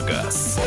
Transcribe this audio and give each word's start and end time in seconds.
на 0.00 0.06
газ». 0.06 0.58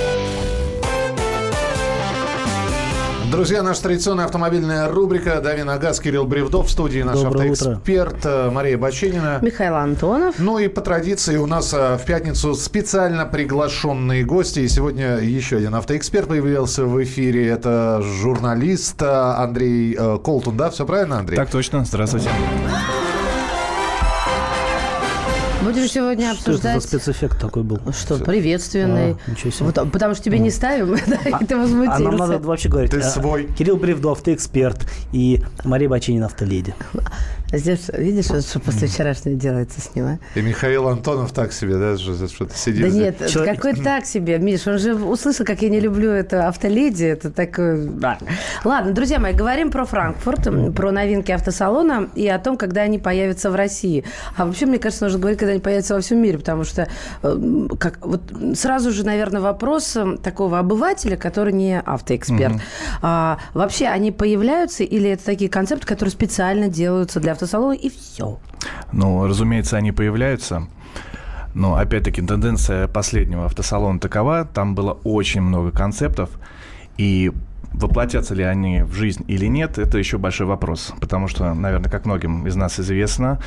Друзья, 3.32 3.64
наша 3.64 3.82
традиционная 3.82 4.26
автомобильная 4.26 4.88
рубрика 4.88 5.42
«Дави 5.42 5.64
на 5.64 5.80
газ». 5.80 6.00
Кирилл 6.00 6.26
Бревдов 6.26 6.68
в 6.68 6.70
студии, 6.70 7.00
наш 7.02 7.20
Доброе 7.20 7.52
автоэксперт 7.52 8.26
э, 8.26 8.52
Мария 8.52 8.78
Баченина. 8.78 9.40
Михаил 9.42 9.74
Антонов. 9.74 10.36
Ну 10.38 10.60
и 10.60 10.68
по 10.68 10.82
традиции 10.82 11.38
у 11.38 11.48
нас 11.48 11.74
э, 11.74 11.98
в 11.98 12.06
пятницу 12.06 12.54
специально 12.54 13.26
приглашенные 13.26 14.24
гости. 14.24 14.60
И 14.60 14.68
сегодня 14.68 15.18
еще 15.18 15.58
один 15.58 15.74
автоэксперт 15.74 16.28
появился 16.28 16.86
в 16.86 17.04
эфире. 17.04 17.50
Это 17.50 18.04
журналист 18.04 19.02
э, 19.02 19.08
Андрей 19.08 19.98
Колтун. 20.24 20.56
Да, 20.56 20.70
все 20.70 20.86
правильно, 20.86 21.18
Андрей? 21.18 21.38
Так 21.38 21.50
точно. 21.50 21.84
Здравствуйте. 21.86 22.30
Будем 25.64 25.88
сегодня 25.88 26.34
Что 26.34 26.52
это 26.52 26.62
за 26.62 26.74
обсуждать... 26.76 26.84
спецэффект 26.84 27.40
такой 27.40 27.64
был? 27.64 27.80
Что, 27.94 28.18
приветственный. 28.18 29.12
А, 29.14 29.32
ничего 29.32 29.52
себе. 29.52 29.66
Вот, 29.68 29.92
потому 29.92 30.14
что 30.14 30.24
тебе 30.24 30.40
не 30.40 30.52
ставим, 30.52 30.96
да, 31.08 31.16
и 31.16 31.46
ты 31.46 31.56
А 31.56 31.58
нам 31.58 31.80
надо 31.80 31.98
возмутился. 31.98 32.40
вообще 32.40 32.70
говорить. 32.70 32.92
Ты 32.92 33.00
а, 33.00 33.04
свой. 33.04 33.48
Кирилл 33.58 33.78
Бревдов, 33.78 34.18
автоэксперт. 34.18 34.86
И 35.14 35.42
Мария 35.64 35.88
Бачинина, 35.88 36.26
автоледи. 36.26 36.76
Здесь, 37.54 37.90
видишь, 37.94 38.26
что 38.26 38.60
после 38.60 38.88
вчерашнего 38.88 39.36
делается 39.38 39.80
с 39.80 39.94
ним, 39.94 40.06
а? 40.06 40.20
И 40.34 40.42
Михаил 40.42 40.88
Антонов 40.88 41.32
так 41.34 41.54
себе, 41.54 41.76
да, 41.78 41.98
что- 42.00 42.28
что-то 42.28 42.58
сидит. 42.58 42.82
Да 42.82 42.90
здесь. 42.90 43.02
нет, 43.20 43.30
Человек- 43.30 43.56
какой 43.58 43.74
так 43.84 44.06
себе, 44.08 44.40
Миш, 44.40 44.66
он 44.66 44.80
же 44.80 44.96
услышал, 44.96 45.46
как 45.46 45.62
я 45.62 45.70
не 45.70 45.80
люблю 45.80 46.10
это 46.10 46.48
автоледи, 46.48 47.04
это 47.06 47.30
такое... 47.30 47.78
Да. 47.86 48.18
Ладно, 48.64 48.92
друзья 48.92 49.20
мои, 49.20 49.34
говорим 49.34 49.70
про 49.70 49.86
Франкфурт, 49.86 50.74
про 50.76 50.92
новинки 50.92 51.32
автосалона 51.32 52.10
и 52.16 52.28
о 52.28 52.40
том, 52.40 52.58
когда 52.58 52.82
они 52.82 52.98
появятся 52.98 53.52
в 53.52 53.56
России. 53.56 54.04
А 54.36 54.48
вообще, 54.48 54.66
мне 54.66 54.80
кажется, 54.80 55.06
нужно 55.06 55.20
говорить, 55.20 55.38
когда 55.38 55.52
они 55.52 55.62
появятся 55.62 55.94
во 55.94 56.02
всем 56.02 56.18
мире, 56.20 56.40
потому 56.40 56.64
что 56.64 56.88
э, 57.22 57.68
как, 57.80 58.04
вот 58.04 58.24
сразу 58.56 58.92
же, 58.92 59.06
наверное, 59.06 59.42
вопрос 59.42 59.96
э, 59.96 60.18
такого 60.24 60.58
обывателя, 60.58 61.18
который 61.18 61.54
не 61.54 61.80
автоэксперт. 61.80 62.56
А, 63.04 63.38
вообще, 63.54 63.86
они 63.86 64.12
появляются 64.12 64.84
или 64.84 65.12
это 65.12 65.24
такие 65.24 65.52
концепты, 65.52 65.86
которые 65.86 66.12
специально 66.12 66.68
делаются 66.68 67.20
для 67.20 67.34
автосалона 67.34 67.43
и 67.78 67.90
все? 67.90 68.40
Ну, 68.92 69.26
разумеется, 69.28 69.78
они 69.78 69.92
появляются. 69.92 70.68
Но, 71.54 71.76
опять-таки, 71.76 72.22
тенденция 72.22 72.88
последнего 72.88 73.46
автосалона 73.46 74.00
такова. 74.00 74.46
Там 74.46 74.74
было 74.76 74.94
очень 75.04 75.42
много 75.42 75.72
концептов. 75.72 76.30
И 76.98 77.32
воплотятся 77.74 78.36
ли 78.36 78.44
они 78.44 78.84
в 78.84 78.94
жизнь 78.94 79.24
или 79.28 79.48
нет, 79.48 79.80
это 79.80 79.98
еще 79.98 80.18
большой 80.20 80.46
вопрос. 80.46 80.94
Потому 81.00 81.28
что, 81.28 81.54
наверное, 81.56 81.90
как 81.90 82.06
многим 82.06 82.46
из 82.48 82.56
нас 82.56 82.80
известно, 82.80 83.40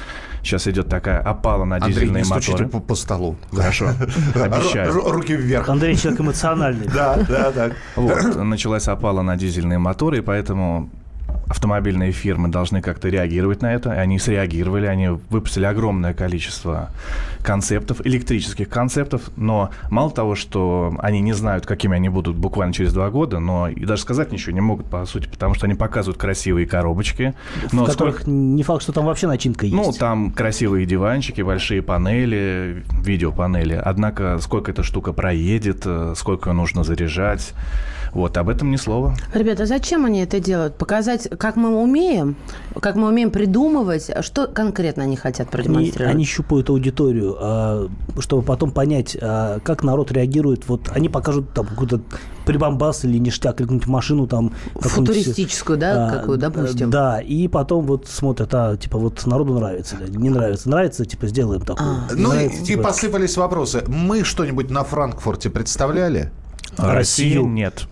сейчас 0.43 0.67
идет 0.67 0.89
такая 0.89 1.21
опала 1.21 1.65
на 1.65 1.77
Андрей, 1.77 1.95
дизельные 1.95 2.25
не 2.25 2.29
моторы. 2.29 2.67
по, 2.69 2.81
по 2.81 2.95
столу. 2.97 3.37
Хорошо, 3.53 3.87
обещаю. 4.35 4.93
Ру- 4.93 5.05
ру- 5.07 5.11
Руки 5.13 5.35
вверх. 5.37 5.69
Андрей 5.69 5.95
человек 5.97 6.21
эмоциональный. 6.21 6.87
Да, 6.93 7.17
да, 7.29 7.53
да. 7.53 7.71
Вот, 7.95 8.35
началась 8.45 8.89
опала 8.89 9.23
на 9.23 9.37
дизельные 9.37 9.79
моторы, 9.79 10.19
и 10.19 10.21
поэтому 10.23 10.91
автомобильные 11.49 12.13
фирмы 12.13 12.49
должны 12.49 12.83
как-то 12.83 13.09
реагировать 13.09 13.63
на 13.63 13.73
это. 13.75 13.93
И 13.93 13.97
Они 13.99 14.19
среагировали, 14.19 14.87
они 14.87 15.09
выпустили 15.31 15.65
огромное 15.65 16.13
количество 16.15 16.91
концептов, 17.43 18.01
электрических 18.05 18.69
концептов, 18.69 19.31
но 19.37 19.71
мало 19.91 20.11
того, 20.11 20.35
что 20.35 20.95
они 20.99 21.21
не 21.21 21.33
знают, 21.33 21.65
какими 21.67 21.95
они 21.97 22.09
будут 22.09 22.37
буквально 22.37 22.73
через 22.75 22.93
два 22.93 23.11
года, 23.11 23.39
но 23.39 23.69
и 23.69 23.85
даже 23.85 24.03
сказать 24.03 24.33
ничего 24.33 24.53
не 24.53 24.61
могут, 24.61 24.87
по 24.87 25.05
сути, 25.07 25.29
потому 25.29 25.55
что 25.55 25.67
они 25.67 25.75
показывают 25.75 26.19
красивые 26.21 26.67
коробочки. 26.67 27.35
Но 27.73 27.85
в 27.85 27.91
сколько- 27.91 27.93
которых 27.93 28.27
не 28.27 28.63
факт, 28.65 28.83
что 28.83 28.93
там 28.93 29.05
вообще 29.07 29.27
начинка 29.29 29.67
есть. 29.67 29.77
ну, 29.77 29.93
там 29.93 30.33
красивые 30.33 30.87
диванчики, 30.87 31.43
большие 31.43 31.83
панели, 31.83 32.83
видеопанели. 33.05 33.75
Однако, 33.75 34.39
сколько 34.41 34.73
эта 34.73 34.83
штука 34.83 35.13
проедет, 35.13 35.83
э, 35.85 36.15
сколько 36.17 36.51
ее 36.51 36.55
нужно 36.55 36.83
заряжать, 36.83 37.55
вот, 38.17 38.37
об 38.39 38.49
этом 38.49 38.71
ни 38.71 38.77
слова. 38.77 39.15
Ребята, 39.35 39.67
зачем 39.67 40.07
они 40.07 40.21
это 40.21 40.41
делают? 40.41 40.77
Показать, 40.77 41.29
как 41.39 41.57
мы 41.57 41.81
умеем? 41.83 42.37
Как 42.81 42.97
мы 42.97 43.09
умеем 43.09 43.31
придумывать? 43.31 44.11
Что 44.23 44.47
конкретно 44.47 45.03
они 45.03 45.17
хотят 45.17 45.49
Они, 45.49 45.51
продемонстрировать? 45.51 46.15
они 46.15 46.25
щупают 46.25 46.71
аудиторию, 46.71 47.37
а, 47.39 47.89
чтобы 48.19 48.43
потом 48.43 48.71
понять, 48.71 49.17
а, 49.21 49.61
как 49.61 49.83
народ 49.83 50.13
реагирует. 50.13 50.67
Вот 50.67 50.89
они 50.95 51.09
покажут 51.09 51.53
там 51.53 51.67
какой-то 51.67 52.01
прибамбас 52.47 53.05
или 53.05 53.19
ништяк, 53.19 53.61
или 53.61 53.65
какую-нибудь 53.65 53.89
машину 53.89 54.27
там... 54.27 54.53
Футуристическую, 54.75 55.79
да, 55.79 56.09
а, 56.09 56.11
какую, 56.11 56.39
допустим? 56.39 56.91
Да, 56.91 57.21
и 57.21 57.49
потом 57.49 57.85
вот 57.85 58.07
смотрят, 58.07 58.49
а, 58.55 58.77
типа, 58.77 58.99
вот 58.99 59.27
народу 59.27 59.55
нравится, 59.59 59.97
не 60.09 60.31
нравится. 60.31 60.71
Нравится, 60.71 61.05
типа, 61.05 61.27
сделаем 61.27 61.61
такую. 61.61 61.91
А. 61.91 62.09
Ну 62.13 62.33
и, 62.33 62.37
нравится, 62.37 62.63
и 62.63 62.65
типа, 62.65 62.85
посыпались 62.85 63.37
вопросы. 63.37 63.85
Мы 63.87 64.25
что-нибудь 64.25 64.71
на 64.71 64.85
Франкфурте 64.85 65.51
представляли? 65.51 66.31
России 66.77 67.35
Россию. 67.35 67.47
нет. 67.47 67.87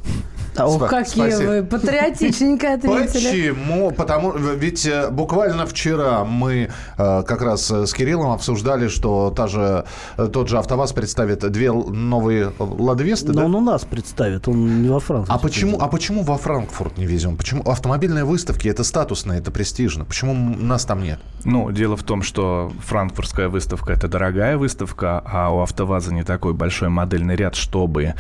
Ох, 0.57 0.89
какие 0.89 1.31
спасибо. 1.31 1.49
вы 1.49 1.63
патриотичненько 1.65 2.75
ответили. 2.75 3.53
Почему? 3.53 3.91
Потому 3.91 4.33
ведь 4.33 4.87
э, 4.87 5.11
буквально 5.11 5.67
вчера 5.67 6.25
мы 6.25 6.71
э, 6.97 7.23
как 7.27 7.43
раз 7.43 7.71
э, 7.71 7.87
с 7.87 7.93
Кириллом 7.93 8.31
обсуждали, 8.31 8.89
что 8.89 9.33
та 9.35 9.49
же, 9.49 9.85
тот 10.17 10.49
же 10.49 10.59
АвтоВАЗ 10.59 10.93
представит 10.93 11.51
две 11.51 11.73
новые 11.73 12.53
ладвесты, 12.59 13.29
Но 13.29 13.33
да? 13.33 13.45
он 13.47 13.55
у 13.57 13.61
нас 13.61 13.85
представит, 13.85 14.47
он 14.47 14.83
не 14.83 14.89
во 14.89 15.01
Франции. 15.01 15.33
А 15.33 15.39
почему, 15.39 15.81
а 15.81 15.89
почему 15.89 16.23
во 16.23 16.37
Франкфурт 16.37 16.99
не 16.99 17.07
везем? 17.07 17.37
Почему 17.37 17.63
автомобильные 17.63 18.25
выставки 18.25 18.69
это 18.69 18.85
статусно, 18.85 19.33
это 19.33 19.51
престижно? 19.51 20.05
Почему 20.05 20.35
нас 20.35 20.85
там 20.85 21.03
нет? 21.03 21.19
Ну, 21.45 21.71
дело 21.73 21.97
в 21.97 22.05
том, 22.05 22.23
что 22.23 22.73
франкфуртская 22.87 23.49
выставка– 23.49 23.93
это 23.95 24.09
дорогая 24.09 24.57
выставка, 24.57 25.23
а 25.25 25.51
у 25.51 25.61
АвтоВАЗа 25.61 26.15
не 26.15 26.23
такой 26.23 26.55
большой 26.55 26.89
модельный 26.89 27.37
ряд, 27.37 27.55
чтобы 27.55 28.15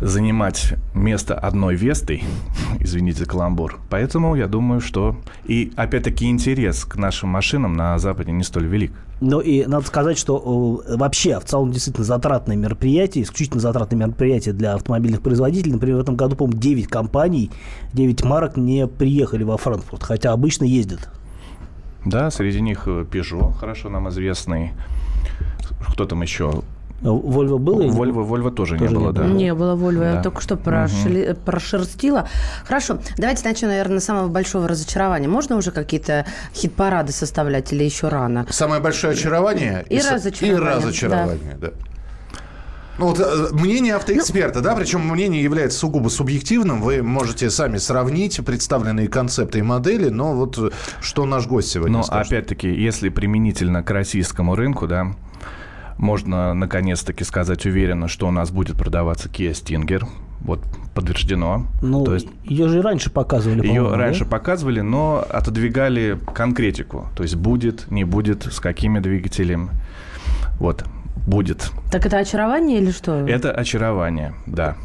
занимать 0.00 0.74
место 0.94 1.34
одной 1.34 1.74
Вестой, 1.74 2.24
извините 2.80 3.24
каламбур. 3.24 3.78
Поэтому 3.90 4.34
я 4.34 4.46
думаю, 4.46 4.80
что... 4.80 5.16
И, 5.44 5.72
опять-таки, 5.76 6.28
интерес 6.28 6.84
к 6.84 6.96
нашим 6.96 7.30
машинам 7.30 7.74
на 7.74 7.98
Западе 7.98 8.32
не 8.32 8.44
столь 8.44 8.66
велик. 8.66 8.92
Ну 9.20 9.40
и 9.40 9.66
надо 9.66 9.84
сказать, 9.86 10.16
что 10.16 10.82
э, 10.86 10.96
вообще 10.96 11.40
в 11.40 11.44
целом 11.44 11.72
действительно 11.72 12.04
затратное 12.04 12.56
мероприятие, 12.56 13.24
исключительно 13.24 13.60
затратное 13.60 13.98
мероприятие 13.98 14.54
для 14.54 14.74
автомобильных 14.74 15.22
производителей. 15.22 15.72
Например, 15.72 15.96
в 15.96 16.00
этом 16.00 16.14
году, 16.14 16.36
по-моему, 16.36 16.60
9 16.60 16.86
компаний, 16.86 17.50
9 17.94 18.24
марок 18.24 18.56
не 18.56 18.86
приехали 18.86 19.42
во 19.42 19.56
Франкфурт, 19.56 20.04
хотя 20.04 20.32
обычно 20.32 20.64
ездят. 20.64 21.08
Да, 22.04 22.30
среди 22.30 22.60
них 22.60 22.84
э, 22.86 23.04
Peugeot, 23.10 23.54
хорошо 23.54 23.88
нам 23.88 24.08
известный. 24.08 24.72
Кто 25.92 26.04
там 26.04 26.22
еще? 26.22 26.62
Вольво 27.00 27.58
было? 27.58 27.86
Вольво, 27.88 28.22
Вольво 28.22 28.50
тоже, 28.50 28.76
Тоже 28.76 28.90
не 28.92 28.98
было, 28.98 29.08
не 29.08 29.12
да. 29.14 29.24
Не 29.26 29.54
было 29.54 29.74
Вольво, 29.76 30.02
я 30.02 30.14
Да. 30.16 30.22
только 30.24 30.40
что 30.40 30.56
прошли- 30.56 31.32
прошерстила. 31.34 32.28
Хорошо, 32.64 32.98
давайте 33.16 33.46
начнем, 33.48 33.68
наверное, 33.68 34.00
с 34.00 34.04
самого 34.04 34.26
большого 34.28 34.66
разочарования. 34.66 35.28
Можно 35.28 35.56
уже 35.56 35.70
какие-то 35.70 36.26
хит-парады 36.54 37.12
составлять 37.12 37.72
или 37.72 37.84
еще 37.84 38.08
рано? 38.08 38.46
Самое 38.50 38.80
большое 38.82 39.12
очарование 39.12 39.84
И 39.88 40.00
с- 40.00 40.10
разочарование, 40.10 40.58
И 40.58 40.76
разочарование, 40.76 41.58
да. 41.60 41.68
Ну 42.98 43.06
вот 43.10 43.20
э, 43.20 43.48
мнение 43.52 43.94
автоэксперта, 43.94 44.60
да, 44.60 44.74
причем 44.74 45.02
мнение 45.08 45.40
является 45.40 45.78
сугубо 45.78 46.08
субъективным. 46.08 46.82
Вы 46.82 47.00
можете 47.04 47.48
сами 47.48 47.76
сравнить 47.76 48.44
представленные 48.44 49.06
концепты 49.06 49.60
и 49.60 49.62
модели, 49.62 50.08
но 50.08 50.34
вот 50.34 50.58
э, 50.58 50.70
что 51.00 51.24
наш 51.24 51.46
гость 51.46 51.70
сегодня 51.70 51.98
Но 51.98 52.02
скажет. 52.02 52.32
опять-таки, 52.32 52.68
если 52.68 53.08
применительно 53.08 53.84
к 53.84 53.90
российскому 53.92 54.56
рынку, 54.56 54.88
да, 54.88 55.12
можно 55.98 56.54
наконец-таки 56.54 57.24
сказать 57.24 57.66
уверенно, 57.66 58.08
что 58.08 58.28
у 58.28 58.30
нас 58.30 58.50
будет 58.50 58.76
продаваться 58.76 59.28
Kia 59.28 59.50
Stinger. 59.50 60.06
Вот 60.40 60.60
подтверждено. 60.94 61.66
Ну, 61.82 62.04
То 62.04 62.14
есть 62.14 62.28
ее 62.44 62.68
же 62.68 62.78
и 62.78 62.80
раньше 62.80 63.10
показывали, 63.10 63.66
ее 63.66 63.94
раньше 63.94 64.24
да? 64.24 64.30
показывали, 64.30 64.80
но 64.80 65.24
отодвигали 65.28 66.18
конкретику. 66.32 67.08
То 67.16 67.24
есть 67.24 67.34
будет, 67.34 67.90
не 67.90 68.04
будет, 68.04 68.44
с 68.44 68.60
какими 68.60 69.00
двигателем. 69.00 69.70
Вот, 70.60 70.84
будет. 71.26 71.70
Так 71.90 72.06
это 72.06 72.18
очарование 72.18 72.78
или 72.78 72.92
что? 72.92 73.26
Это 73.26 73.52
очарование, 73.52 74.34
да. 74.46 74.76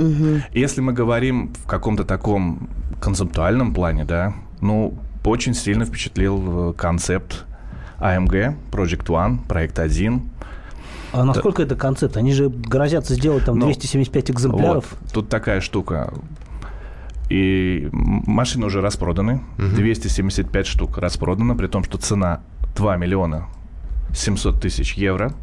Если 0.54 0.82
мы 0.82 0.94
говорим 0.94 1.54
в 1.54 1.68
каком-то 1.68 2.04
таком 2.04 2.70
концептуальном 3.00 3.74
плане, 3.74 4.06
да, 4.06 4.34
ну, 4.62 4.96
очень 5.26 5.54
сильно 5.54 5.86
впечатлил 5.86 6.72
э, 6.72 6.74
концепт 6.74 7.46
AMG, 8.00 8.56
Project 8.72 9.06
One, 9.08 9.40
проект 9.48 9.80
1. 9.80 10.22
А 11.14 11.24
насколько 11.24 11.62
это 11.62 11.76
концепт? 11.76 12.18
Они 12.18 12.34
же 12.34 12.50
грозятся 12.50 13.14
сделать 13.14 13.46
там 13.46 13.60
Ну, 13.60 13.66
275 13.66 14.32
экземпляров. 14.32 14.86
Вот. 15.00 15.14
Тут 15.14 15.30
такая 15.30 15.62
штука. 15.62 16.14
И 17.30 17.90
машины 17.92 18.66
уже 18.66 18.82
распроданы. 18.82 19.42
275 19.58 20.68
штук 20.68 20.98
распродано, 20.98 21.56
при 21.56 21.68
том, 21.68 21.84
что 21.84 21.98
цена 21.98 22.42
2 22.76 22.98
миллиона 22.98 23.48
700 24.14 24.60
тысяч 24.60 24.96
евро. 24.96 25.34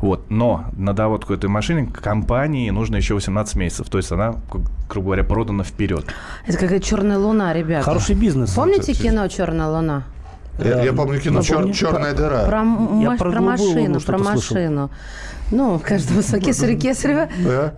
Вот. 0.00 0.30
Но 0.30 0.64
на 0.72 0.92
доводку 0.94 1.34
этой 1.34 1.48
машины 1.48 1.86
компании 1.86 2.70
нужно 2.70 2.96
еще 2.96 3.14
18 3.14 3.56
месяцев. 3.56 3.88
То 3.88 3.98
есть 3.98 4.10
она, 4.12 4.36
грубо 4.88 5.06
говоря, 5.06 5.24
продана 5.24 5.64
вперед. 5.64 6.06
Это 6.46 6.58
какая 6.58 6.80
черная 6.80 7.18
луна, 7.18 7.52
ребята. 7.52 7.84
Хороший 7.84 8.14
бизнес. 8.14 8.54
Помните 8.54 8.94
кино 8.94 9.28
Черная 9.28 9.68
луна? 9.68 10.04
Я, 10.58 10.82
я 10.84 10.92
помню 10.92 11.18
кино. 11.20 11.40
«Чер- 11.40 11.72
«Черная 11.72 12.14
дыра». 12.14 12.44
Про, 12.44 12.62
Я 13.00 13.16
про 13.16 13.30
про 13.30 13.40
машину, 13.40 14.00
про 14.00 14.18
машину. 14.18 14.90
Ну, 15.50 15.78
каждого 15.78 16.22
кесарева, 16.22 16.78
кесарева. 16.80 17.28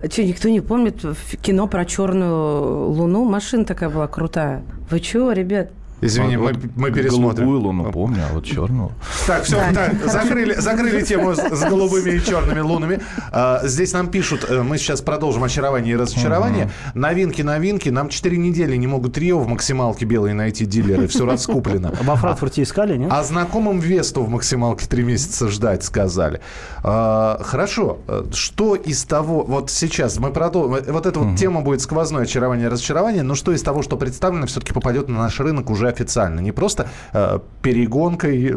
Что, 0.09 0.23
никто 0.23 0.49
не 0.49 0.61
помнит 0.61 1.01
кино 1.41 1.67
про 1.67 1.85
черную 1.85 2.89
луну? 2.89 3.25
Машина 3.25 3.65
такая 3.65 3.89
была 3.89 4.07
крутая. 4.07 4.63
Вы 4.89 4.99
чего, 4.99 5.31
ребят? 5.31 5.71
Извини, 6.05 6.35
А 6.35 6.39
мы, 6.39 6.47
вот 6.47 6.57
мы 6.75 6.91
пересмотрим. 6.91 7.45
Голубую 7.45 7.59
луну 7.59 7.91
помню, 7.91 8.23
а 8.29 8.33
вот 8.33 8.45
черную. 8.45 8.91
Так, 9.27 9.43
все, 9.43 9.59
закрыли, 10.05 10.53
закрыли 10.53 11.01
тему 11.03 11.35
с, 11.35 11.39
с 11.39 11.63
голубыми 11.63 12.11
и 12.11 12.23
черными 12.23 12.59
лунами. 12.59 13.01
А, 13.31 13.61
здесь 13.63 13.93
нам 13.93 14.07
пишут, 14.07 14.45
э, 14.47 14.61
мы 14.61 14.77
сейчас 14.77 15.01
продолжим 15.01 15.43
очарование 15.43 15.93
и 15.93 15.97
разочарование. 15.97 16.69
Новинки, 16.93 17.41
новинки. 17.41 17.89
Нам 17.89 18.09
4 18.09 18.37
недели 18.37 18.75
не 18.75 18.87
могут 18.87 19.17
Рио 19.17 19.39
в 19.39 19.47
максималке 19.47 20.05
белой 20.05 20.33
найти 20.33 20.65
дилеры. 20.65 21.07
Все 21.07 21.25
раскуплено. 21.25 21.91
Во 22.01 22.15
Франкфурте 22.15 22.63
искали, 22.63 22.97
нет? 22.97 23.09
А 23.11 23.23
знакомым 23.23 23.79
Весту 23.79 24.23
в 24.23 24.29
максималке 24.29 24.87
три 24.87 25.03
месяца 25.03 25.47
ждать 25.49 25.83
сказали. 25.83 26.41
А, 26.83 27.39
хорошо. 27.43 27.99
Э, 28.07 28.25
Что 28.33 28.75
из 28.75 29.03
того... 29.05 29.43
Вот 29.43 29.71
сейчас 29.71 30.17
мы 30.17 30.31
продолжим... 30.31 30.83
Вот 30.87 31.05
эта 31.05 31.19
вот 31.19 31.37
тема 31.37 31.61
будет 31.61 31.81
сквозное 31.81 32.23
очарование 32.23 32.67
и 32.67 32.69
разочарование. 32.69 33.23
Но 33.23 33.35
что 33.35 33.51
из 33.51 33.61
того, 33.61 33.81
что 33.81 33.97
представлено, 33.97 34.45
все-таки 34.45 34.73
попадет 34.73 35.09
на 35.09 35.19
наш 35.19 35.39
рынок 35.39 35.69
уже 35.69 35.87
официально? 35.95 36.41
Не 36.41 36.51
просто 36.51 36.87
э, 37.13 37.39
перегонкой 37.61 38.55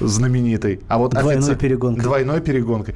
знаменитой, 0.00 0.80
а 0.88 0.98
вот 0.98 1.12
Двойной 1.12 1.54
офици- 1.54 1.56
перегонкой. 1.58 2.02
Двойной 2.04 2.40
перегонкой. 2.40 2.94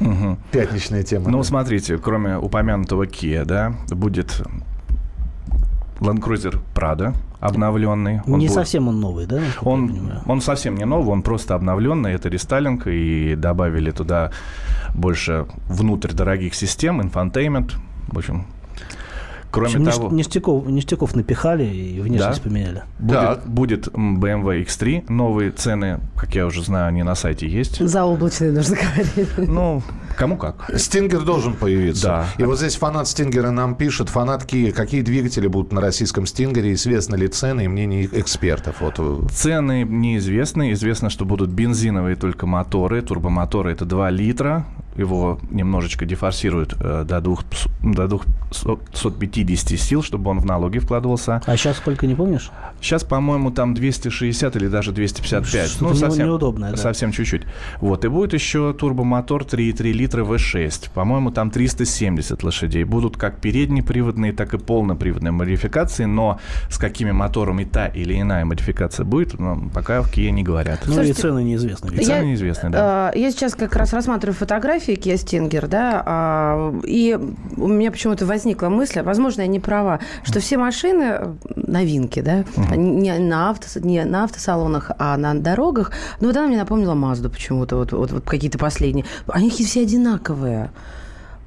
Мгм. 0.00 0.36
Пятничная 0.50 1.02
тема. 1.04 1.30
Ну, 1.30 1.38
да. 1.38 1.44
смотрите, 1.44 1.96
кроме 1.98 2.36
упомянутого 2.36 3.04
Kia, 3.06 3.44
да, 3.44 3.72
будет 3.90 4.42
Land 6.00 6.18
Cruiser 6.20 6.58
Prado 6.74 7.14
обновленный. 7.40 8.20
Он 8.26 8.38
не 8.38 8.46
будет- 8.46 8.52
совсем 8.54 8.88
он 8.88 9.00
новый, 9.00 9.26
да? 9.26 9.40
Он, 9.62 10.10
он 10.26 10.40
совсем 10.40 10.74
не 10.76 10.84
новый, 10.84 11.12
он 11.12 11.22
просто 11.22 11.54
обновленный. 11.54 12.12
Это 12.12 12.28
рестайлинг, 12.28 12.86
и 12.88 13.34
добавили 13.36 13.90
туда 13.92 14.30
больше 14.94 15.46
внутрь 15.68 16.12
дорогих 16.12 16.54
систем, 16.54 17.00
infotainment. 17.00 17.74
В 18.08 18.18
общем, 18.18 18.46
кроме 19.52 19.68
общем, 19.68 19.84
того... 19.84 20.08
ништя- 20.08 20.14
ништяков, 20.14 20.66
ништяков 20.66 21.14
напихали 21.14 21.64
и 21.64 22.00
внешность 22.00 22.42
Да. 22.42 22.48
поменяли. 22.50 22.82
Так. 23.08 23.46
Будет, 23.48 23.86
BMW 23.88 24.64
X3. 24.66 25.04
Новые 25.12 25.50
цены, 25.52 26.00
как 26.16 26.34
я 26.34 26.46
уже 26.46 26.62
знаю, 26.64 26.88
они 26.88 27.02
на 27.04 27.14
сайте 27.14 27.46
есть. 27.48 27.78
Заоблачные 27.86 28.50
нужно 28.52 28.76
говорить. 28.76 29.48
Ну, 29.48 29.82
кому 30.16 30.36
как. 30.36 30.70
Стингер 30.76 31.20
должен 31.22 31.52
появиться. 31.54 32.06
Да. 32.06 32.26
И 32.38 32.44
вот 32.44 32.58
здесь 32.58 32.74
фанат 32.76 33.06
Стингера 33.06 33.50
нам 33.50 33.74
пишет, 33.76 34.08
фанат 34.08 34.44
Kia, 34.44 34.72
какие 34.72 35.02
двигатели 35.02 35.46
будут 35.46 35.72
на 35.72 35.80
российском 35.80 36.26
Стингере, 36.26 36.72
известны 36.72 37.16
ли 37.16 37.28
цены 37.28 37.64
и 37.64 37.68
мнения 37.68 38.08
экспертов. 38.12 38.80
Вот 38.80 38.94
э, 38.98 39.20
Цены 39.30 39.84
неизвестны. 39.84 40.72
Известно, 40.72 41.10
что 41.10 41.24
будут 41.24 41.50
бензиновые 41.50 42.16
только 42.16 42.46
моторы. 42.46 43.02
Турбомоторы 43.02 43.70
это 43.72 43.84
2 43.84 44.10
литра. 44.10 44.64
Его 44.96 45.38
немножечко 45.50 46.04
дефорсируют 46.04 46.74
э, 46.80 47.04
до, 47.06 47.20
двух, 47.20 47.44
до 47.82 48.06
250 48.08 49.78
сил, 49.78 50.02
чтобы 50.02 50.30
он 50.30 50.40
в 50.40 50.44
налоги 50.44 50.78
вкладывался. 50.78 51.40
А 51.46 51.56
сейчас 51.56 51.78
сколько, 51.78 52.06
не 52.06 52.14
помнишь? 52.14 52.50
Сейчас, 52.80 53.04
по-моему, 53.04 53.50
там 53.50 53.74
260 53.74 54.56
или 54.56 54.68
даже 54.68 54.92
255. 54.92 55.68
Что-то 55.70 56.08
не- 56.08 56.24
неудобное, 56.24 56.72
да. 56.72 56.76
Совсем 56.76 57.12
чуть-чуть. 57.12 57.42
Вот. 57.80 58.04
И 58.04 58.08
будет 58.08 58.34
еще 58.34 58.72
турбомотор 58.72 59.42
3,3 59.44 59.92
литра 59.92 60.24
V6. 60.24 60.90
По-моему, 60.92 61.30
там 61.30 61.50
370 61.50 62.42
лошадей. 62.42 62.84
Будут 62.84 63.16
как 63.16 63.38
переднеприводные, 63.40 64.32
так 64.32 64.54
и 64.54 64.58
полноприводные 64.58 65.32
модификации. 65.32 66.04
Но 66.04 66.38
с 66.68 66.78
какими 66.78 67.12
моторами 67.12 67.64
та 67.64 67.86
или 67.86 68.20
иная 68.20 68.44
модификация 68.44 69.04
будет, 69.04 69.38
ну, 69.38 69.70
пока 69.72 70.02
в 70.02 70.12
Kia 70.12 70.30
не 70.30 70.42
говорят. 70.42 70.80
Ну 70.86 70.92
и 70.92 70.94
Слушайте, 70.96 71.20
цены 71.22 71.42
неизвестны. 71.44 71.94
И 71.94 72.04
цены 72.04 72.24
неизвестны, 72.26 72.70
да. 72.70 73.12
э, 73.14 73.18
Я 73.18 73.30
сейчас 73.30 73.54
как 73.54 73.74
раз 73.76 73.92
рассматриваю 73.92 74.34
фотографии 74.34 74.81
Kia 74.88 75.14
Stinger, 75.14 75.66
да, 75.66 76.02
а, 76.04 76.80
и 76.84 77.18
у 77.56 77.68
меня 77.68 77.90
почему-то 77.90 78.26
возникла 78.26 78.68
мысль, 78.68 79.02
возможно, 79.02 79.42
я 79.42 79.46
не 79.46 79.60
права, 79.60 80.00
что 80.24 80.40
все 80.40 80.58
машины, 80.58 81.02
э, 81.02 81.34
новинки, 81.56 82.20
да, 82.20 82.44
не, 82.74 83.18
на 83.18 83.50
авто, 83.50 83.66
не 83.80 84.04
на 84.04 84.24
автосалонах, 84.24 84.90
а 84.98 85.16
на 85.16 85.34
дорогах, 85.34 85.92
ну 86.20 86.28
вот 86.28 86.36
она 86.36 86.46
мне 86.48 86.56
напомнила 86.56 86.94
Мазду 86.94 87.30
почему-то, 87.30 87.76
вот, 87.76 87.92
вот, 87.92 88.12
вот 88.12 88.24
какие-то 88.24 88.58
последние. 88.58 89.06
Они 89.26 89.50
все 89.50 89.82
одинаковые. 89.82 90.70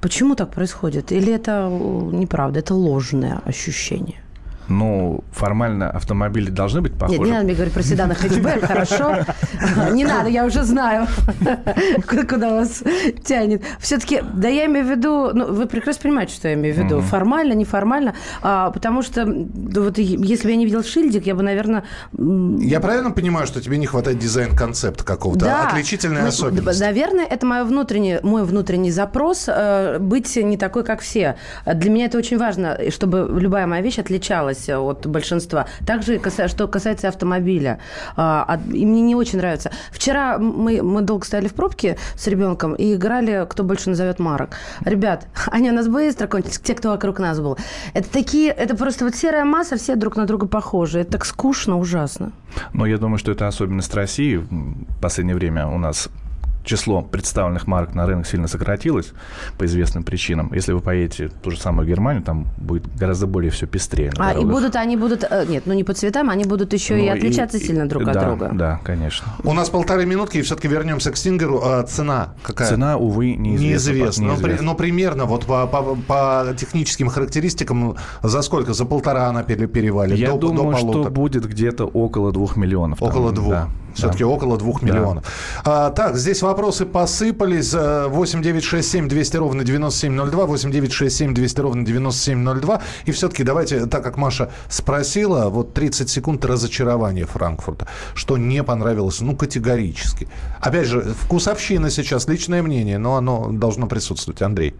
Почему 0.01 0.35
так 0.35 0.51
происходит? 0.51 1.11
Или 1.11 1.33
это 1.33 1.67
э, 1.69 2.15
неправда, 2.15 2.59
это 2.59 2.75
ложное 2.75 3.41
ощущение? 3.45 4.24
Ну, 4.67 5.23
формально 5.31 5.89
автомобили 5.89 6.49
должны 6.49 6.81
быть 6.81 6.93
похожи. 6.93 7.19
Нет, 7.19 7.27
не 7.27 7.31
надо 7.33 7.45
мне 7.45 7.53
говорить 7.53 7.73
про 7.73 7.83
седаны 7.83 8.15
хэтчбэк, 8.15 8.65
хорошо? 8.67 9.17
Не 9.91 10.05
надо, 10.05 10.29
я 10.29 10.45
уже 10.45 10.63
знаю, 10.63 11.07
куда 12.07 12.49
вас 12.49 12.83
тянет. 13.23 13.63
Все-таки, 13.79 14.21
да 14.33 14.47
я 14.47 14.65
имею 14.65 14.85
в 14.85 14.89
виду, 14.89 15.31
ну, 15.33 15.53
вы 15.53 15.65
прекрасно 15.67 16.03
понимаете, 16.03 16.33
что 16.33 16.47
я 16.47 16.55
имею 16.55 16.75
в 16.75 16.77
виду, 16.77 17.01
формально, 17.01 17.53
неформально, 17.53 18.15
а, 18.41 18.71
потому 18.71 19.01
что, 19.01 19.25
вот, 19.25 19.97
если 19.97 20.43
бы 20.43 20.51
я 20.51 20.55
не 20.55 20.65
видел 20.65 20.83
шильдик, 20.83 21.25
я 21.25 21.35
бы, 21.35 21.43
наверное... 21.43 21.83
Я 22.17 22.79
правильно 22.79 23.11
понимаю, 23.11 23.47
что 23.47 23.61
тебе 23.61 23.77
не 23.77 23.85
хватает 23.85 24.19
дизайн-концепта 24.19 25.03
какого-то? 25.03 25.45
да. 25.45 25.67
Отличительная 25.67 26.23
Ну, 26.23 26.27
особенность. 26.27 26.79
Наверное, 26.79 27.25
это 27.25 27.45
мой 27.45 27.63
внутренний, 27.63 28.19
мой 28.23 28.43
внутренний 28.43 28.91
запрос 28.91 29.45
э, 29.47 29.97
быть 29.99 30.35
не 30.35 30.57
такой, 30.57 30.83
как 30.83 31.01
все. 31.01 31.37
Для 31.65 31.89
меня 31.89 32.05
это 32.05 32.17
очень 32.17 32.37
важно, 32.37 32.77
чтобы 32.89 33.27
любая 33.39 33.67
моя 33.67 33.81
вещь 33.81 33.99
отличалась 33.99 34.54
от 34.69 35.05
большинства. 35.05 35.67
Также, 35.85 36.19
что 36.47 36.67
касается 36.67 37.07
автомобиля. 37.07 37.79
А, 38.15 38.59
И 38.71 38.85
мне 38.85 39.01
не 39.01 39.15
очень 39.15 39.37
нравится. 39.37 39.71
Вчера 39.91 40.37
мы, 40.37 40.81
мы 40.81 41.01
долго 41.01 41.25
стояли 41.25 41.47
в 41.47 41.53
пробке 41.53 41.97
с 42.15 42.27
ребенком 42.27 42.73
и 42.73 42.95
играли, 42.95 43.45
кто 43.49 43.63
больше 43.63 43.89
назовет 43.89 44.19
марок. 44.19 44.57
Ребят, 44.83 45.27
они 45.51 45.69
у 45.69 45.73
нас 45.73 45.87
быстро 45.87 46.27
кончились, 46.27 46.59
те, 46.59 46.73
кто 46.73 46.89
вокруг 46.89 47.19
нас 47.19 47.39
был. 47.39 47.57
Это 47.93 48.09
такие, 48.09 48.51
это 48.51 48.75
просто 48.75 49.05
вот 49.05 49.15
серая 49.15 49.45
масса, 49.45 49.77
все 49.77 49.95
друг 49.95 50.15
на 50.15 50.25
друга 50.25 50.47
похожи. 50.47 50.99
Это 50.99 51.13
так 51.13 51.25
скучно, 51.25 51.77
ужасно. 51.77 52.31
Но 52.73 52.85
я 52.85 52.97
думаю, 52.97 53.17
что 53.17 53.31
это 53.31 53.47
особенность 53.47 53.93
России. 53.93 54.37
В 54.37 55.01
последнее 55.01 55.35
время 55.35 55.67
у 55.67 55.77
нас 55.77 56.09
число 56.65 57.01
представленных 57.01 57.67
марок 57.67 57.93
на 57.93 58.05
рынок 58.05 58.27
сильно 58.27 58.47
сократилось 58.47 59.11
по 59.57 59.65
известным 59.65 60.03
причинам. 60.03 60.51
Если 60.53 60.73
вы 60.73 60.79
поедете 60.81 61.27
в 61.27 61.33
ту 61.33 61.51
же 61.51 61.59
самую 61.59 61.87
Германию, 61.87 62.23
там 62.23 62.47
будет 62.57 62.83
гораздо 62.97 63.27
более 63.27 63.51
все 63.51 63.67
пестрее. 63.67 64.11
А, 64.17 64.33
и 64.33 64.43
будут, 64.43 64.75
они 64.75 64.97
будут, 64.97 65.23
э, 65.23 65.45
нет, 65.47 65.63
ну 65.65 65.73
не 65.73 65.83
по 65.83 65.93
цветам, 65.93 66.29
они 66.29 66.43
будут 66.45 66.73
еще 66.73 66.99
и 66.99 67.09
Ну, 67.09 67.15
отличаться 67.15 67.59
сильно 67.59 67.87
друг 67.87 68.07
от 68.07 68.13
да, 68.13 68.25
друга. 68.25 68.49
Да, 68.53 68.79
конечно. 68.83 69.27
У 69.43 69.53
нас 69.53 69.69
полторы 69.69 70.05
минутки, 70.05 70.37
и 70.37 70.41
все-таки 70.41 70.67
вернемся 70.67 71.11
к 71.11 71.17
Стингеру. 71.17 71.61
А 71.63 71.83
цена 71.83 72.33
какая? 72.43 72.67
Цена, 72.67 72.97
увы, 72.97 73.35
неизвестна. 73.35 73.91
Неизвестно. 73.91 74.25
Но, 74.25 74.33
при- 74.35 74.41
Неизвестна. 74.41 74.65
но 74.65 74.75
примерно 74.75 75.25
вот 75.25 75.45
по, 75.45 75.67
по- 75.67 75.95
по 76.07 76.47
техническим 76.57 77.09
характеристикам 77.09 77.95
за 78.23 78.41
сколько? 78.41 78.73
За 78.73 78.85
полтора 78.85 79.27
она 79.29 79.43
пере- 79.43 79.67
перевалит? 79.67 80.17
Я 80.17 80.31
до, 80.31 80.37
до 80.37 80.47
думаю, 80.47 80.77
что 80.77 80.85
полутора? 80.91 81.09
будет 81.11 81.45
где-то 81.47 81.85
около 81.85 82.31
двух 82.31 82.55
миллионов. 82.57 82.99
там, 82.99 83.07
Около 83.09 83.31
двух. 83.31 83.49
да, 83.51 83.69
Все-таки 83.95 84.23
да. 84.23 84.27
около 84.29 84.57
двух 84.57 84.81
Да. 84.81 84.87
миллионов. 84.87 85.25
А, 85.63 85.89
так, 85.89 86.15
здесь 86.17 86.41
вопросы 86.41 86.85
посыпались. 86.85 87.73
Э, 87.73 88.07
8 88.07 88.41
9 88.41 88.63
6 88.63 88.89
7 88.89 89.07
200 89.07 89.37
ровно 89.37 89.63
9702. 89.63 90.45
8 90.45 90.71
9 90.71 90.91
6 90.93 91.15
7 91.15 91.33
200 91.33 91.59
ровно 91.61 91.85
9702. 91.85 92.81
И 93.05 93.11
все-таки 93.11 93.43
давайте, 93.43 93.85
так 93.87 94.03
как 94.03 94.17
Маша 94.17 94.51
спросила, 94.69 95.49
вот 95.49 95.73
30 95.73 96.09
секунд 96.09 96.45
разочарования 96.45 97.25
Франкфурта. 97.25 97.87
Что 98.13 98.37
не 98.37 98.63
понравилось? 98.63 99.21
Ну, 99.21 99.35
категорически. 99.35 100.27
Опять 100.61 100.87
же, 100.87 101.01
вкусовщина 101.01 101.89
сейчас, 101.89 102.27
личное 102.27 102.61
мнение, 102.61 102.97
но 102.97 103.15
оно 103.17 103.49
должно 103.51 103.87
присутствовать. 103.87 104.41
Андрей. 104.41 104.75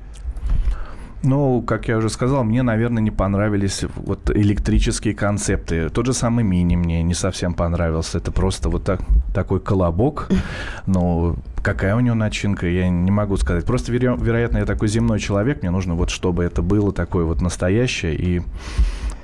Ну, 1.25 1.63
как 1.63 1.87
я 1.87 1.97
уже 1.97 2.09
сказал, 2.09 2.43
мне, 2.43 2.61
наверное, 2.61 3.01
не 3.01 3.09
понравились 3.09 3.83
вот 3.95 4.29
электрические 4.29 5.15
концепты. 5.15 5.89
Тот 5.89 6.05
же 6.05 6.13
самый 6.13 6.43
мини 6.43 6.75
мне 6.75 7.01
не 7.01 7.15
совсем 7.15 7.55
понравился. 7.55 8.19
Это 8.19 8.31
просто 8.31 8.69
вот 8.69 8.83
так, 8.83 9.01
такой 9.33 9.59
колобок. 9.59 10.29
Но 10.85 11.35
какая 11.63 11.95
у 11.95 11.99
него 11.99 12.15
начинка, 12.15 12.67
я 12.67 12.89
не 12.89 13.09
могу 13.09 13.37
сказать. 13.37 13.65
Просто, 13.65 13.91
веро- 13.91 14.23
вероятно, 14.23 14.59
я 14.59 14.65
такой 14.65 14.87
земной 14.87 15.19
человек. 15.19 15.63
Мне 15.63 15.71
нужно 15.71 15.95
вот, 15.95 16.11
чтобы 16.11 16.43
это 16.43 16.61
было 16.61 16.93
такое 16.93 17.25
вот 17.25 17.41
настоящее 17.41 18.15
и 18.15 18.41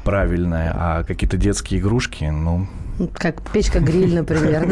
правильное. 0.04 0.74
А 0.76 1.04
какие-то 1.04 1.38
детские 1.38 1.82
игрушки, 1.82 2.26
ну, 2.26 2.68
Как 3.14 3.42
печка-гриль, 3.52 4.14
например. 4.16 4.68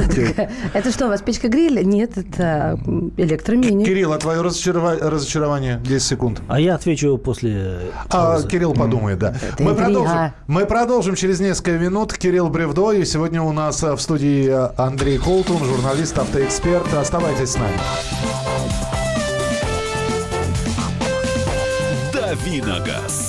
Это 0.73 0.91
что, 0.91 1.05
у 1.05 1.09
вас 1.09 1.21
печка-гриль? 1.21 1.83
Нет, 1.83 2.17
это 2.17 2.79
электромини. 3.17 3.85
Кирилл, 3.85 4.13
а 4.13 4.17
твое 4.17 4.41
разочарова- 4.41 4.99
разочарование? 5.09 5.79
10 5.83 6.07
секунд. 6.07 6.41
А 6.47 6.59
я 6.59 6.75
отвечу 6.75 7.17
после 7.17 7.79
А. 8.09 8.41
Кирилл 8.43 8.73
подумает, 8.73 9.19
да. 9.19 9.35
Мы 9.59 9.75
продолжим, 9.75 10.31
мы 10.47 10.65
продолжим 10.65 11.15
через 11.15 11.39
несколько 11.39 11.71
минут. 11.77 12.13
Кирилл 12.13 12.49
Бревдо. 12.49 12.91
И 12.91 13.05
сегодня 13.05 13.41
у 13.41 13.51
нас 13.51 13.83
э, 13.83 13.93
в 13.93 13.99
студии 14.01 14.47
э, 14.49 14.69
Андрей 14.77 15.17
Колтун, 15.17 15.63
журналист, 15.63 16.17
автоэксперт. 16.17 16.93
Оставайтесь 16.93 17.49
с 17.51 17.55
нами. 17.55 17.73
Давиногаз. 22.13 23.28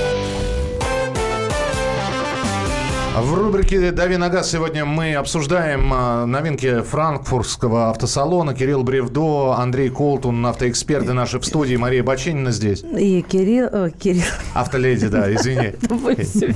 В 3.21 3.35
рубрике 3.35 3.91
«Дави 3.91 4.17
на 4.17 4.29
газ» 4.29 4.49
сегодня 4.49 4.83
мы 4.83 5.13
обсуждаем 5.13 5.91
а, 5.93 6.25
новинки 6.25 6.81
франкфуртского 6.81 7.91
автосалона. 7.91 8.55
Кирилл 8.55 8.83
Бревдо, 8.83 9.53
Андрей 9.59 9.91
Колтун, 9.91 10.43
автоэксперты 10.47 11.13
наши 11.13 11.37
в 11.37 11.45
студии. 11.45 11.75
Мария 11.75 12.03
Баченина 12.03 12.49
здесь. 12.49 12.81
И 12.81 13.21
Кирилл... 13.21 13.67
О, 13.71 13.89
Кирилл. 13.91 14.23
Автоледи, 14.55 15.07
да, 15.07 15.31
извини. 15.31 15.67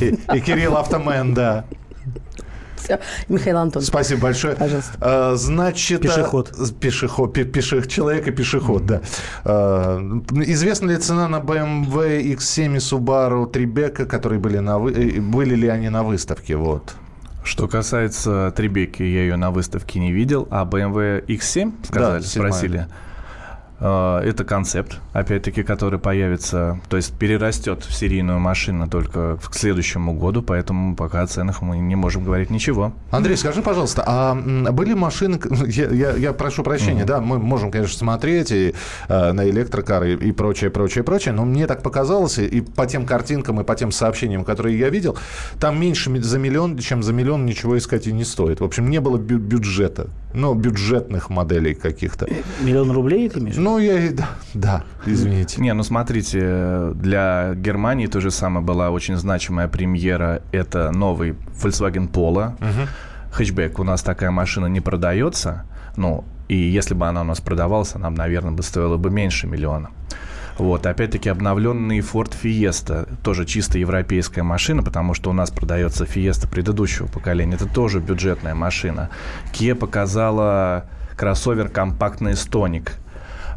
И, 0.02 0.38
и 0.38 0.42
Кирилл 0.42 0.76
Автомен, 0.78 1.36
да. 1.36 1.66
Все. 2.86 3.00
Михаил 3.30 3.58
Антонович. 3.58 3.88
Спасибо 3.90 4.22
большое. 4.22 4.56
Пожалуйста. 4.56 4.92
А, 5.02 5.36
Значит... 5.36 6.02
Пешеход. 6.02 6.52
а, 6.58 6.74
Пешеход. 6.80 7.34
пе- 7.34 7.44
пеше- 7.44 7.88
Человек 7.88 8.28
и 8.28 8.32
пешеход, 8.32 8.86
да. 8.86 9.02
А, 9.44 10.00
Известна 10.32 10.92
ли 10.92 10.98
цена 10.98 11.28
на 11.28 11.38
BMW 11.40 12.34
X7 12.36 12.76
и 12.76 12.78
Subaru 12.78 13.52
Tribeca, 13.52 14.06
которые 14.06 14.40
были 14.40 14.60
на... 14.60 14.78
вы- 14.80 14.92
э, 14.94 15.20
Были 15.20 15.56
ли 15.56 15.68
они 15.68 15.90
на 15.90 16.04
выставке? 16.04 16.56
Вот. 16.56 16.96
Что 17.44 17.68
касается 17.68 18.52
Трибеки, 18.56 19.04
я 19.04 19.22
ее 19.22 19.36
на 19.36 19.52
выставке 19.52 20.00
не 20.00 20.12
видел, 20.12 20.48
а 20.50 20.66
BMW 20.66 21.24
X7, 21.28 21.74
сказали, 21.86 22.22
седьмая. 22.24 22.52
спросили. 22.52 22.88
Э, 23.80 24.20
Это 24.24 24.44
концепт, 24.46 25.00
опять-таки, 25.14 25.64
который 25.64 26.00
появится, 26.00 26.80
то 26.90 26.98
есть 26.98 27.14
перерастет 27.18 27.84
в 27.84 27.94
серийную 27.94 28.40
машину 28.40 28.88
только 28.88 29.38
к 29.38 29.54
следующему 29.54 30.14
году, 30.14 30.42
поэтому 30.42 30.96
пока 30.96 31.22
о 31.22 31.28
ценах 31.28 31.62
мы 31.62 31.78
не 31.78 31.96
можем 31.96 32.24
говорить 32.24 32.50
ничего. 32.50 32.94
Андрей, 33.12 33.36
скажи, 33.38 33.62
пожалуйста, 33.62 34.04
а 34.06 34.36
были 34.36 34.94
машины, 34.94 35.40
я, 35.68 35.90
я- 35.90 36.16
я 36.16 36.34
прошу 36.34 36.64
прощения, 36.64 37.04
да, 37.06 37.20
мы 37.20 37.38
можем, 37.40 37.70
конечно, 37.72 37.98
смотреть 37.98 38.52
и 38.52 38.74
э, 39.10 39.32
на 39.34 39.50
электрокары 39.50 40.14
и, 40.14 40.30
и 40.30 40.32
прочее, 40.32 40.70
прочее, 40.70 41.04
прочее, 41.04 41.34
но 41.34 41.44
мне 41.46 41.68
так 41.68 41.84
показалось, 41.84 42.38
и, 42.40 42.46
и 42.46 42.62
по 42.62 42.86
тем 42.86 43.06
картинкам, 43.06 43.60
и 43.60 43.64
по 43.64 43.76
тем 43.76 43.92
сообщениям, 43.92 44.44
которые 44.46 44.80
я 44.80 44.90
видел, 44.90 45.18
там 45.60 45.80
меньше 45.80 46.10
за 46.22 46.40
миллион, 46.40 46.78
чем 46.78 47.04
за 47.04 47.12
миллион 47.14 47.46
ничего 47.46 47.78
искать 47.78 48.08
и 48.08 48.14
не 48.14 48.24
стоит. 48.24 48.62
В 48.62 48.64
общем, 48.64 48.90
не 48.90 49.00
было 49.02 49.18
бю- 49.18 49.38
бюджета, 49.38 50.08
ну, 50.36 50.54
бюджетных 50.54 51.30
моделей 51.30 51.74
каких-то. 51.74 52.28
Миллион 52.62 52.92
рублей 52.92 53.30
ты 53.30 53.40
имеешь? 53.40 53.56
Ну, 53.56 53.80
я 53.80 54.00
и... 54.00 54.10
Да, 54.10 54.30
да, 54.54 54.84
извините. 55.06 55.62
Не, 55.62 55.74
ну 55.74 55.84
смотрите, 55.84 56.92
для 56.96 57.54
Германии 57.56 58.08
то 58.08 58.20
же 58.20 58.32
самое 58.32 58.66
была 58.66 58.92
очень 58.92 59.16
значимая 59.16 59.68
премьера. 59.68 60.42
Это 60.52 60.92
новый 60.92 61.36
Volkswagen 61.62 62.12
Polo. 62.12 62.54
Хэтчбэк. 63.32 63.80
У 63.80 63.84
нас 63.84 64.04
такая 64.04 64.32
машина 64.32 64.68
не 64.68 64.82
продается. 64.82 65.66
Ну, 65.98 66.24
и 66.48 66.56
если 66.56 66.94
бы 66.94 67.08
она 67.08 67.22
у 67.22 67.26
нас 67.26 67.42
продавалась, 67.42 67.96
она, 67.96 68.10
наверное, 68.10 68.52
бы 68.52 68.64
стоила 68.64 68.98
бы 68.98 69.10
меньше 69.10 69.48
миллиона. 69.48 69.90
Вот, 70.58 70.86
опять-таки 70.86 71.30
обновленный 71.30 72.00
Ford 72.00 72.34
Fiesta, 72.42 73.10
тоже 73.24 73.46
чисто 73.46 73.78
европейская 73.78 74.44
машина, 74.44 74.84
потому 74.84 75.14
что 75.14 75.30
у 75.30 75.34
нас 75.34 75.52
продается 75.52 76.06
Fiesta 76.06 76.50
предыдущего 76.50 77.08
поколения, 77.08 77.56
это 77.56 77.68
тоже 77.68 78.00
бюджетная 78.00 78.56
машина. 78.56 79.10
Kia 79.52 79.76
показала 79.76 80.86
кроссовер 81.18 81.68
компактный 81.68 82.34
Stonic, 82.34 82.92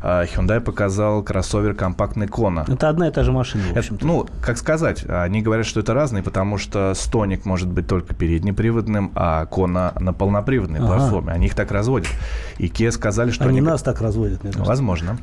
Hyundai 0.02 0.60
показал 0.60 1.22
кроссовер 1.22 1.74
компактный 1.74 2.26
Kona. 2.26 2.72
Это 2.72 2.88
одна 2.88 3.08
и 3.08 3.10
та 3.10 3.22
же 3.24 3.32
машина, 3.32 3.64
в 3.74 3.76
общем-то. 3.76 4.06
ну, 4.06 4.26
как 4.42 4.58
сказать, 4.58 5.04
они 5.08 5.42
говорят, 5.42 5.66
что 5.66 5.80
это 5.80 5.94
разные, 5.94 6.22
потому 6.22 6.58
что 6.58 6.92
Стоник 6.94 7.44
может 7.44 7.68
быть 7.68 7.86
только 7.86 8.14
переднеприводным, 8.14 9.12
а 9.14 9.46
Кона 9.46 9.92
на 10.00 10.12
полноприводной 10.12 10.78
Ага. 10.80 10.86
платформе. 10.88 11.32
Они 11.32 11.46
их 11.46 11.54
так 11.54 11.70
разводят. 11.72 12.08
И 12.58 12.66
Kia 12.66 12.90
сказали, 12.90 13.30
что 13.30 13.44
Они 13.44 13.58
они... 13.58 13.66
нас 13.66 13.82
так 13.82 14.00
разводят, 14.00 14.42
мне 14.42 14.52
кажется. 14.52 14.68
Возможно. 14.68 15.18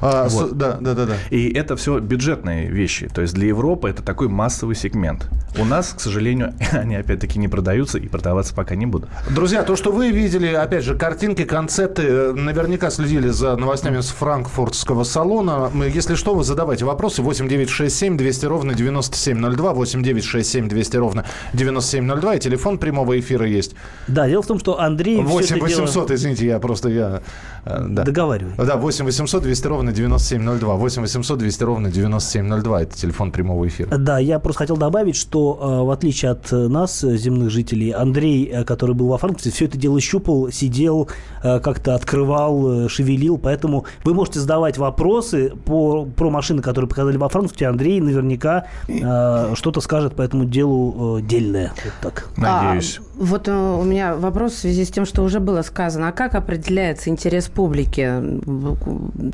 А, 0.00 0.28
с- 0.28 0.34
Вот. 0.34 0.56
да, 0.56 0.76
да, 0.80 0.94
да, 0.94 1.06
да. 1.06 1.14
И 1.30 1.48
это 1.52 1.76
все 1.76 1.98
бюджетные 1.98 2.68
вещи. 2.68 3.08
То 3.08 3.22
есть 3.22 3.34
для 3.34 3.48
Европы 3.48 3.88
это 3.90 4.02
такой 4.02 4.28
массовый 4.28 4.74
сегмент. 4.76 5.28
У 5.58 5.64
нас, 5.64 5.92
к 5.96 6.00
сожалению, 6.00 6.54
они 6.72 6.96
опять-таки 6.96 7.38
не 7.38 7.48
продаются 7.48 7.98
и 7.98 8.08
продаваться 8.08 8.54
пока 8.54 8.74
не 8.74 8.86
будут. 8.86 9.08
Друзья, 9.30 9.62
то, 9.62 9.76
что 9.76 9.92
вы 9.92 10.10
видели, 10.10 10.48
опять 10.52 10.84
же, 10.84 10.96
картинки, 10.96 11.44
концепты, 11.44 12.02
э, 12.02 12.32
наверняка 12.32 12.90
следили 12.90 13.28
за 13.28 13.56
новостями 13.56 14.00
с 14.00 14.08
франкфуртского 14.18 15.04
салона. 15.04 15.70
Мы, 15.72 15.86
Если 15.86 16.14
что, 16.14 16.34
вы 16.34 16.44
задавайте 16.44 16.84
вопросы. 16.84 17.22
8 17.22 17.48
9 17.48 17.68
6 17.70 17.96
7 17.96 18.16
200 18.16 18.46
ровно 18.46 18.74
9702, 18.74 19.72
8 19.74 20.02
9 20.02 20.24
6 20.24 20.50
7 20.50 20.68
200 20.68 20.96
ровно 20.96 21.24
9702, 21.52 22.34
и 22.34 22.38
телефон 22.40 22.78
прямого 22.78 23.18
эфира 23.18 23.46
есть. 23.46 23.74
Да, 24.08 24.28
дело 24.28 24.42
в 24.42 24.46
том, 24.46 24.58
что 24.58 24.80
Андрей... 24.80 25.16
всё 25.22 25.24
8 25.32 25.56
это 25.56 25.66
дело- 25.68 25.80
800, 25.82 26.10
извините, 26.10 26.46
я 26.46 26.58
просто, 26.58 26.88
я... 26.88 27.22
э, 27.64 27.84
Да. 27.88 28.02
Договаривай. 28.04 28.52
Да, 28.56 28.76
8 28.76 29.04
800 29.04 29.42
200 29.42 29.66
ровно 29.66 29.92
9702, 29.92 30.74
8 30.76 31.02
800 31.02 31.38
200 31.38 31.62
ровно 31.64 31.90
9702, 31.90 32.82
это 32.82 32.96
телефон 32.96 33.32
прямого 33.32 33.66
эфира. 33.66 33.96
Да, 33.96 34.18
я 34.18 34.38
просто 34.38 34.58
хотел 34.60 34.76
добавить, 34.76 35.16
что 35.16 35.58
э, 35.60 35.84
в 35.86 35.90
отличие 35.90 36.30
от 36.32 36.52
э, 36.52 36.68
нас, 36.68 37.00
земных 37.00 37.50
жителей, 37.50 37.90
Андрей, 37.90 38.64
который 38.64 38.94
был 38.94 39.08
во 39.08 39.18
Франкфурте, 39.18 39.50
все 39.50 39.66
это 39.66 39.76
дело 39.78 40.00
щупал, 40.00 40.50
сидел, 40.50 41.08
как-то 41.42 41.94
открывал, 41.94 42.88
шевелил, 42.88 43.38
поэтому 43.38 43.84
вы 44.06 44.14
можете 44.14 44.38
задавать 44.38 44.78
вопросы 44.78 45.52
по, 45.64 46.04
про 46.04 46.30
машины, 46.30 46.62
которые 46.62 46.88
показали 46.88 47.16
во 47.16 47.28
Франкфурте. 47.28 47.66
Андрей 47.66 48.00
наверняка 48.00 48.66
э, 48.86 49.54
что-то 49.56 49.80
скажет 49.80 50.14
по 50.14 50.22
этому 50.22 50.44
делу 50.44 51.18
э, 51.18 51.22
дельное. 51.22 51.72
Вот 51.84 51.92
так. 52.00 52.28
Надеюсь. 52.36 53.00
А, 53.00 53.02
вот 53.16 53.48
э, 53.48 53.52
у 53.52 53.82
меня 53.82 54.14
вопрос 54.14 54.52
в 54.52 54.58
связи 54.58 54.84
с 54.84 54.90
тем, 54.90 55.06
что 55.06 55.24
уже 55.24 55.40
было 55.40 55.62
сказано. 55.62 56.08
А 56.08 56.12
как 56.12 56.36
определяется 56.36 57.10
интерес 57.10 57.48
публики? 57.48 58.08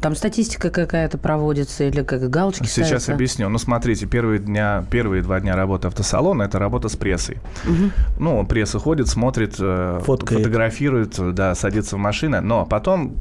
Там 0.00 0.14
статистика 0.14 0.70
какая-то 0.70 1.18
проводится 1.18 1.84
или 1.84 2.02
как 2.02 2.30
галочки 2.30 2.64
Сейчас 2.64 2.86
ставятся? 2.86 3.12
объясню. 3.12 3.50
Ну, 3.50 3.58
смотрите, 3.58 4.06
первые, 4.06 4.38
дня, 4.38 4.86
первые 4.90 5.22
два 5.22 5.38
дня 5.40 5.54
работы 5.54 5.88
автосалона– 5.88 6.42
это 6.44 6.58
работа 6.58 6.88
с 6.88 6.96
прессой. 6.96 7.40
Ну, 8.18 8.46
пресса 8.46 8.78
ходит, 8.78 9.08
смотрит, 9.08 9.56
э, 9.58 10.00
Фоткает. 10.02 10.40
фотографирует, 10.40 11.34
да, 11.34 11.54
садится 11.54 11.96
в 11.96 11.98
машины. 11.98 12.40
Но 12.40 12.64
потом 12.64 13.16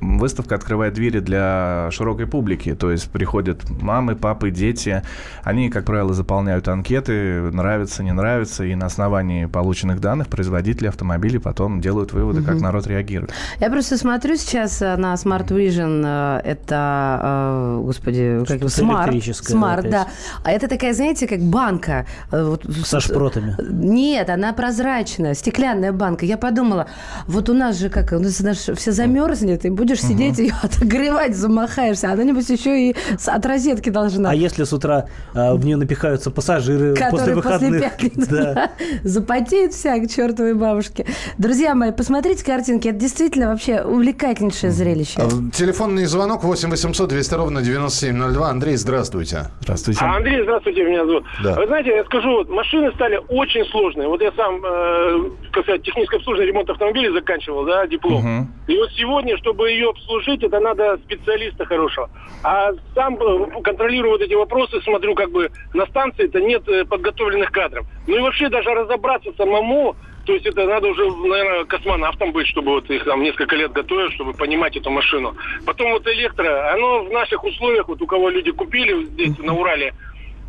выставка 0.00 0.54
открывает 0.54 0.94
двери 0.94 1.20
для 1.20 1.88
широкой 1.90 2.26
публики. 2.26 2.74
То 2.74 2.90
есть 2.90 3.10
приходят 3.10 3.68
мамы, 3.70 4.16
папы, 4.16 4.50
дети. 4.50 5.02
Они, 5.42 5.70
как 5.70 5.84
правило, 5.84 6.12
заполняют 6.14 6.68
анкеты, 6.68 7.40
нравится, 7.52 8.02
не 8.02 8.12
нравится. 8.12 8.64
И 8.64 8.74
на 8.74 8.86
основании 8.86 9.46
полученных 9.46 10.00
данных 10.00 10.28
производители 10.28 10.88
автомобилей 10.88 11.38
потом 11.38 11.80
делают 11.80 12.12
выводы, 12.12 12.42
как 12.42 12.60
народ 12.60 12.86
реагирует. 12.86 13.32
Я 13.60 13.70
просто 13.70 13.96
смотрю 13.96 14.36
сейчас 14.36 14.82
э, 14.82 14.96
на 14.96 15.14
Smart 15.14 15.48
Vision. 15.48 16.02
э, 16.04 16.40
Это, 16.44 17.20
э, 17.22 17.80
господи, 17.82 18.44
как 18.46 18.58
его, 18.58 18.68
Smart. 18.68 19.04
электрическое 19.04 19.56
Smart, 19.56 19.78
опять. 19.80 19.90
да. 19.90 20.06
А 20.44 20.50
это 20.52 20.68
такая, 20.68 20.94
знаете, 20.94 21.26
как 21.26 21.40
банка. 21.40 22.06
вот 22.30 22.64
Со 22.84 23.00
шпротами. 23.00 23.56
Нет, 23.70 24.30
она 24.30 24.52
прозрачная, 24.52 25.34
стеклянная 25.34 25.92
банка. 25.92 26.26
Я 26.26 26.36
подумала, 26.36 26.86
вот 27.26 27.48
у 27.48 27.54
нас 27.54 27.78
же 27.78 27.88
как, 27.88 28.12
у 28.12 28.18
нас 28.18 28.34
все 28.76 28.92
замерзнет, 28.92 29.64
и 29.64 29.70
будешь 29.86 30.02
сидеть 30.02 30.38
ее 30.38 30.52
отогревать, 30.62 31.36
замахаешься. 31.36 32.10
Она, 32.10 32.24
небось, 32.24 32.50
еще 32.50 32.90
и 32.90 32.96
от 33.26 33.46
розетки 33.46 33.90
должна. 33.90 34.30
А 34.30 34.34
если 34.34 34.64
с 34.64 34.72
утра 34.72 35.06
э, 35.34 35.54
в 35.54 35.64
нее 35.64 35.76
напихаются 35.76 36.30
пассажиры 36.30 36.94
после 36.94 37.04
Которые 37.04 37.34
после, 37.36 37.50
выходных? 37.68 37.82
пятницы 37.82 38.30
Да. 38.30 38.54
да, 38.54 38.70
запотеют 39.04 39.72
вся 39.72 39.98
к 39.98 40.10
чертовой 40.10 40.54
бабушке. 40.54 41.06
Друзья 41.38 41.74
мои, 41.74 41.92
посмотрите 41.92 42.44
картинки. 42.44 42.88
Это 42.88 42.98
действительно 42.98 43.48
вообще 43.48 43.82
увлекательнейшее 43.82 44.72
зрелище. 44.72 45.20
А, 45.20 45.28
Телефонный 45.52 46.06
звонок 46.06 46.42
8 46.42 46.68
800 46.70 47.08
200 47.08 47.34
ровно 47.34 47.62
9702. 47.62 48.50
Андрей, 48.50 48.76
здравствуйте. 48.76 49.50
Здравствуйте. 49.60 50.00
А, 50.02 50.16
Андрей, 50.16 50.42
здравствуйте, 50.42 50.84
меня 50.84 51.06
зовут. 51.06 51.24
Да. 51.44 51.54
Вы 51.54 51.66
знаете, 51.66 51.90
я 51.90 52.04
скажу, 52.04 52.28
вот 52.30 52.48
машины 52.48 52.90
стали 52.94 53.20
очень 53.28 53.64
сложные. 53.70 54.08
Вот 54.08 54.20
я 54.20 54.32
сам, 54.32 54.60
э, 54.64 55.30
как 55.52 55.62
сказать, 55.62 55.82
техническое 55.82 56.16
обслуживание 56.16 56.50
ремонт 56.52 56.68
автомобилей 56.70 57.12
заканчивал, 57.12 57.64
да, 57.64 57.86
диплом. 57.86 58.22
Мгм. 58.22 58.52
И 58.66 58.76
вот 58.76 58.90
сегодня, 58.96 59.36
чтобы 59.38 59.70
ее 59.76 59.90
обслужить, 59.90 60.42
это 60.42 60.60
надо 60.60 60.98
специалиста 61.04 61.64
хорошего. 61.64 62.10
А 62.42 62.70
сам 62.94 63.16
э, 63.16 63.62
контролирую 63.62 64.12
вот 64.12 64.22
эти 64.22 64.34
вопросы, 64.34 64.80
смотрю, 64.82 65.14
как 65.14 65.30
бы 65.30 65.50
на 65.74 65.86
станции 65.86 66.26
это 66.26 66.40
нет 66.40 66.66
э, 66.68 66.84
подготовленных 66.84 67.50
кадров. 67.50 67.86
Ну 68.06 68.16
и 68.16 68.20
вообще 68.20 68.48
даже 68.48 68.70
разобраться 68.70 69.30
самому, 69.36 69.96
то 70.24 70.32
есть 70.32 70.44
это 70.44 70.66
надо 70.66 70.88
уже, 70.88 71.04
наверное, 71.04 71.64
космонавтом 71.64 72.32
быть, 72.32 72.48
чтобы 72.48 72.72
вот 72.72 72.90
их 72.90 73.04
там 73.04 73.22
несколько 73.22 73.54
лет 73.54 73.72
готовить, 73.72 74.12
чтобы 74.14 74.32
понимать 74.32 74.76
эту 74.76 74.90
машину. 74.90 75.36
Потом 75.64 75.92
вот 75.92 76.06
электро, 76.08 76.72
оно 76.72 77.04
в 77.04 77.10
наших 77.10 77.44
условиях, 77.44 77.88
вот 77.88 78.02
у 78.02 78.06
кого 78.06 78.28
люди 78.28 78.50
купили 78.50 79.04
здесь 79.04 79.38
на 79.38 79.54
Урале, 79.54 79.94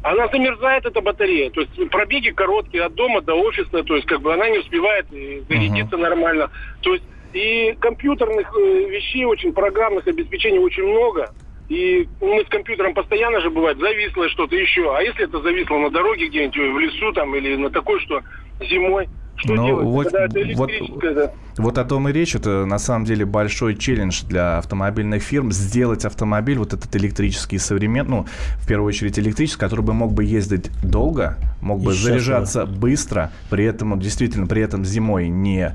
она 0.03 0.27
замерзает, 0.27 0.85
эта 0.85 1.01
батарея. 1.01 1.49
То 1.51 1.61
есть 1.61 1.89
пробеги 1.89 2.29
короткие 2.29 2.85
от 2.85 2.95
дома 2.95 3.21
до 3.21 3.35
офиса, 3.35 3.83
то 3.83 3.95
есть 3.95 4.07
как 4.07 4.21
бы 4.21 4.33
она 4.33 4.49
не 4.49 4.59
успевает 4.59 5.05
э, 5.11 5.41
зарядиться 5.47 5.95
uh-huh. 5.95 6.01
нормально. 6.01 6.49
То 6.81 6.93
есть 6.93 7.03
и 7.37 7.75
компьютерных 7.79 8.51
э, 8.57 8.89
вещей 8.89 9.23
очень, 9.25 9.53
программных 9.53 10.07
обеспечений 10.07 10.57
очень 10.57 10.83
много. 10.83 11.29
И 11.69 12.07
мы 12.19 12.43
с 12.43 12.47
компьютером 12.47 12.95
постоянно 12.95 13.41
же 13.41 13.51
бывает 13.51 13.77
зависло 13.77 14.27
что-то 14.29 14.55
еще. 14.55 14.95
А 14.95 15.01
если 15.01 15.25
это 15.25 15.39
зависло 15.41 15.77
на 15.77 15.91
дороге 15.91 16.29
где-нибудь 16.29 16.55
в 16.55 16.79
лесу 16.79 17.13
там 17.13 17.35
или 17.35 17.55
на 17.55 17.69
такой, 17.69 17.99
что 17.99 18.21
зимой, 18.61 19.07
что 19.37 19.53
Но 19.53 19.67
делать? 19.67 19.85
Вот, 19.85 20.03
Когда 20.11 20.25
это 20.25 20.57
вот, 20.57 20.71
да. 21.15 21.31
вот 21.57 21.77
о 21.77 21.83
том 21.85 22.09
и 22.09 22.11
речь. 22.11 22.35
Это 22.35 22.65
на 22.65 22.79
самом 22.79 23.05
деле 23.05 23.23
большой 23.25 23.75
челлендж 23.75 24.23
для 24.25 24.57
автомобильных 24.57 25.21
фирм 25.21 25.51
сделать 25.51 26.05
автомобиль 26.05 26.57
вот 26.57 26.73
этот 26.73 26.95
электрический 26.95 27.59
современный, 27.59 28.09
ну, 28.09 28.25
в 28.57 28.67
первую 28.67 28.87
очередь 28.87 29.19
электрический, 29.19 29.59
который 29.59 29.81
бы 29.85 29.93
мог 29.93 30.11
бы 30.13 30.23
ездить 30.25 30.71
долго, 30.83 31.37
мог 31.61 31.81
бы 31.81 31.93
И 31.93 31.95
заряжаться 31.95 32.61
счастливо. 32.61 32.79
быстро, 32.79 33.31
при 33.49 33.65
этом 33.65 33.99
действительно 33.99 34.47
при 34.47 34.61
этом 34.61 34.83
зимой 34.83 35.29
не, 35.29 35.71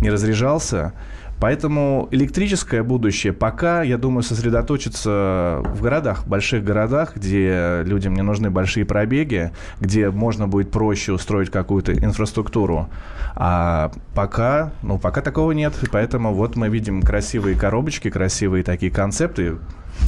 не 0.00 0.10
разряжался. 0.10 0.92
Поэтому 1.38 2.08
электрическое 2.12 2.82
будущее 2.82 3.32
пока, 3.32 3.82
я 3.82 3.98
думаю, 3.98 4.22
сосредоточится 4.22 5.62
в 5.64 5.82
городах, 5.82 6.26
больших 6.26 6.64
городах, 6.64 7.16
где 7.16 7.82
людям 7.84 8.14
не 8.14 8.22
нужны 8.22 8.50
большие 8.50 8.86
пробеги, 8.86 9.52
где 9.80 10.10
можно 10.10 10.48
будет 10.48 10.70
проще 10.70 11.12
устроить 11.12 11.50
какую-то 11.50 11.92
инфраструктуру. 11.92 12.88
А 13.34 13.92
пока, 14.14 14.72
ну, 14.82 14.98
пока 14.98 15.20
такого 15.20 15.52
нет. 15.52 15.74
И 15.82 15.86
поэтому 15.86 16.32
вот 16.32 16.56
мы 16.56 16.68
видим 16.68 17.02
красивые 17.02 17.56
коробочки, 17.56 18.08
красивые 18.08 18.64
такие 18.64 18.90
концепты. 18.90 19.56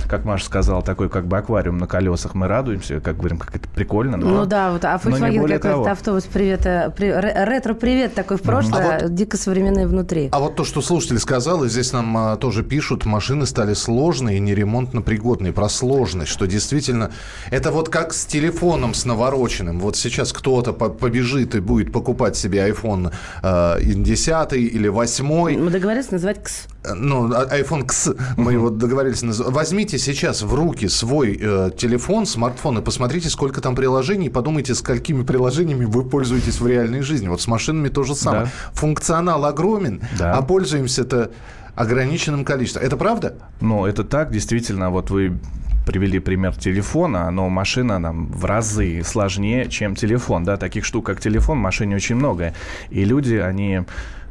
Как 0.09 0.25
Маша 0.25 0.45
сказала, 0.47 0.83
такой 0.83 1.09
как 1.09 1.27
бы 1.27 1.37
аквариум 1.39 1.79
на 1.79 1.87
колесах. 1.87 2.35
Мы 2.35 2.49
радуемся, 2.49 3.01
как 3.01 3.17
говорим, 3.19 3.39
как 3.39 3.55
это 3.57 3.69
прикольно. 3.69 4.17
Но, 4.17 4.27
Ну 4.29 4.47
да, 4.47 4.73
вот, 4.73 4.85
а 4.85 4.97
Volkswagen 4.97 5.39
более 5.41 5.59
как 5.59 5.73
того. 5.73 5.83
этот 5.85 5.93
автобус 5.99 6.25
привет, 6.25 6.65
э, 6.67 6.91
при- 6.97 7.11
ре- 7.13 7.45
ретро-привет 7.45 8.15
такой 8.15 8.37
в 8.39 8.43
прошлое, 8.43 8.99
А 9.05 9.09
дико 9.09 9.37
современный 9.37 9.87
внутри. 9.87 10.29
А 10.33 10.39
вот 10.39 10.57
то, 10.57 10.65
что 10.65 10.81
слушатель 10.81 11.19
сказал, 11.19 11.65
и 11.65 11.69
здесь 11.69 11.93
нам 11.93 12.17
а, 12.17 12.37
тоже 12.37 12.63
пишут, 12.63 13.05
машины 13.05 13.45
стали 13.47 13.75
сложные 13.75 14.39
и 14.39 14.41
неремонтно 14.41 15.03
пригодные. 15.03 15.53
Про 15.53 15.69
сложность, 15.69 16.31
что 16.31 16.47
действительно... 16.47 17.11
Это 17.51 17.71
вот 17.71 17.89
как 17.89 18.13
с 18.15 18.25
телефоном, 18.25 18.95
с 18.95 19.05
навороченным. 19.05 19.79
Вот 19.81 19.97
сейчас 19.97 20.33
кто-то 20.33 20.73
по- 20.73 20.89
побежит 20.89 21.55
и 21.55 21.61
будет 21.61 21.93
покупать 21.93 22.37
себе 22.37 22.69
iPhone 22.69 23.13
э, 23.43 23.83
10 23.83 24.53
или 24.53 24.89
8. 24.89 25.27
Мы 25.59 25.71
договорились 25.71 26.11
называть 26.11 26.43
КС. 26.43 26.67
Ну, 26.95 27.33
а- 27.35 27.47
iPhone 27.59 27.83
X, 27.85 28.11
мы 28.37 28.53
его 28.53 28.71
договорились. 28.71 29.23
Возьмите 29.23 29.99
сейчас 29.99 30.43
в 30.43 30.55
руки 30.55 30.89
свой 30.89 31.39
э, 31.41 31.71
телефон, 31.77 32.27
смартфон 32.27 32.79
и 32.79 32.83
посмотрите, 32.83 33.29
сколько 33.31 33.61
там 33.61 33.75
приложений, 33.75 34.27
и 34.27 34.31
подумайте, 34.31 34.75
сколькими 34.75 35.23
приложениями 35.23 35.85
вы 35.85 36.05
пользуетесь 36.05 36.61
в 36.61 36.67
реальной 36.67 37.03
жизни. 37.03 37.29
Вот 37.29 37.41
с 37.41 37.47
машинами 37.47 37.89
то 37.89 38.03
же 38.05 38.15
самое. 38.15 38.45
Да. 38.45 38.51
Функционал 38.73 39.45
огромен, 39.45 40.01
Да. 40.19 40.35
а 40.35 40.43
пользуемся-то 40.43 41.31
ограниченным 41.75 42.45
количеством. 42.45 42.83
Это 42.83 42.97
правда? 42.97 43.35
Ну, 43.61 43.87
это 43.87 44.03
так, 44.05 44.31
действительно, 44.33 44.91
вот 44.91 45.11
вы 45.11 45.39
привели 45.87 46.19
пример 46.19 46.55
телефона, 46.55 47.31
но 47.31 47.49
машина 47.49 47.99
нам 47.99 48.27
в 48.31 48.45
разы 48.45 49.03
сложнее, 49.05 49.69
чем 49.71 49.95
телефон, 49.95 50.45
да, 50.45 50.57
таких 50.57 50.85
штук, 50.85 51.07
как 51.07 51.21
телефон, 51.21 51.59
в 51.59 51.63
машине 51.63 51.97
очень 51.97 52.17
много, 52.17 52.53
и 52.91 53.05
люди, 53.05 53.37
они 53.37 53.85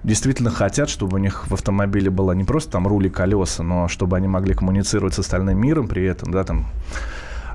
действительно 0.04 0.50
хотят, 0.52 0.90
чтобы 0.90 1.16
у 1.16 1.20
них 1.20 1.48
в 1.48 1.54
автомобиле 1.54 2.10
было 2.10 2.32
не 2.32 2.44
просто 2.44 2.72
там 2.72 2.88
руль 2.88 3.08
и 3.08 3.10
колеса, 3.10 3.64
но 3.64 3.88
чтобы 3.88 4.18
они 4.18 4.28
могли 4.28 4.54
коммуницировать 4.54 5.14
с 5.14 5.20
остальным 5.20 5.60
миром 5.60 5.88
при 5.88 6.06
этом, 6.06 6.32
да, 6.32 6.44
там, 6.44 6.68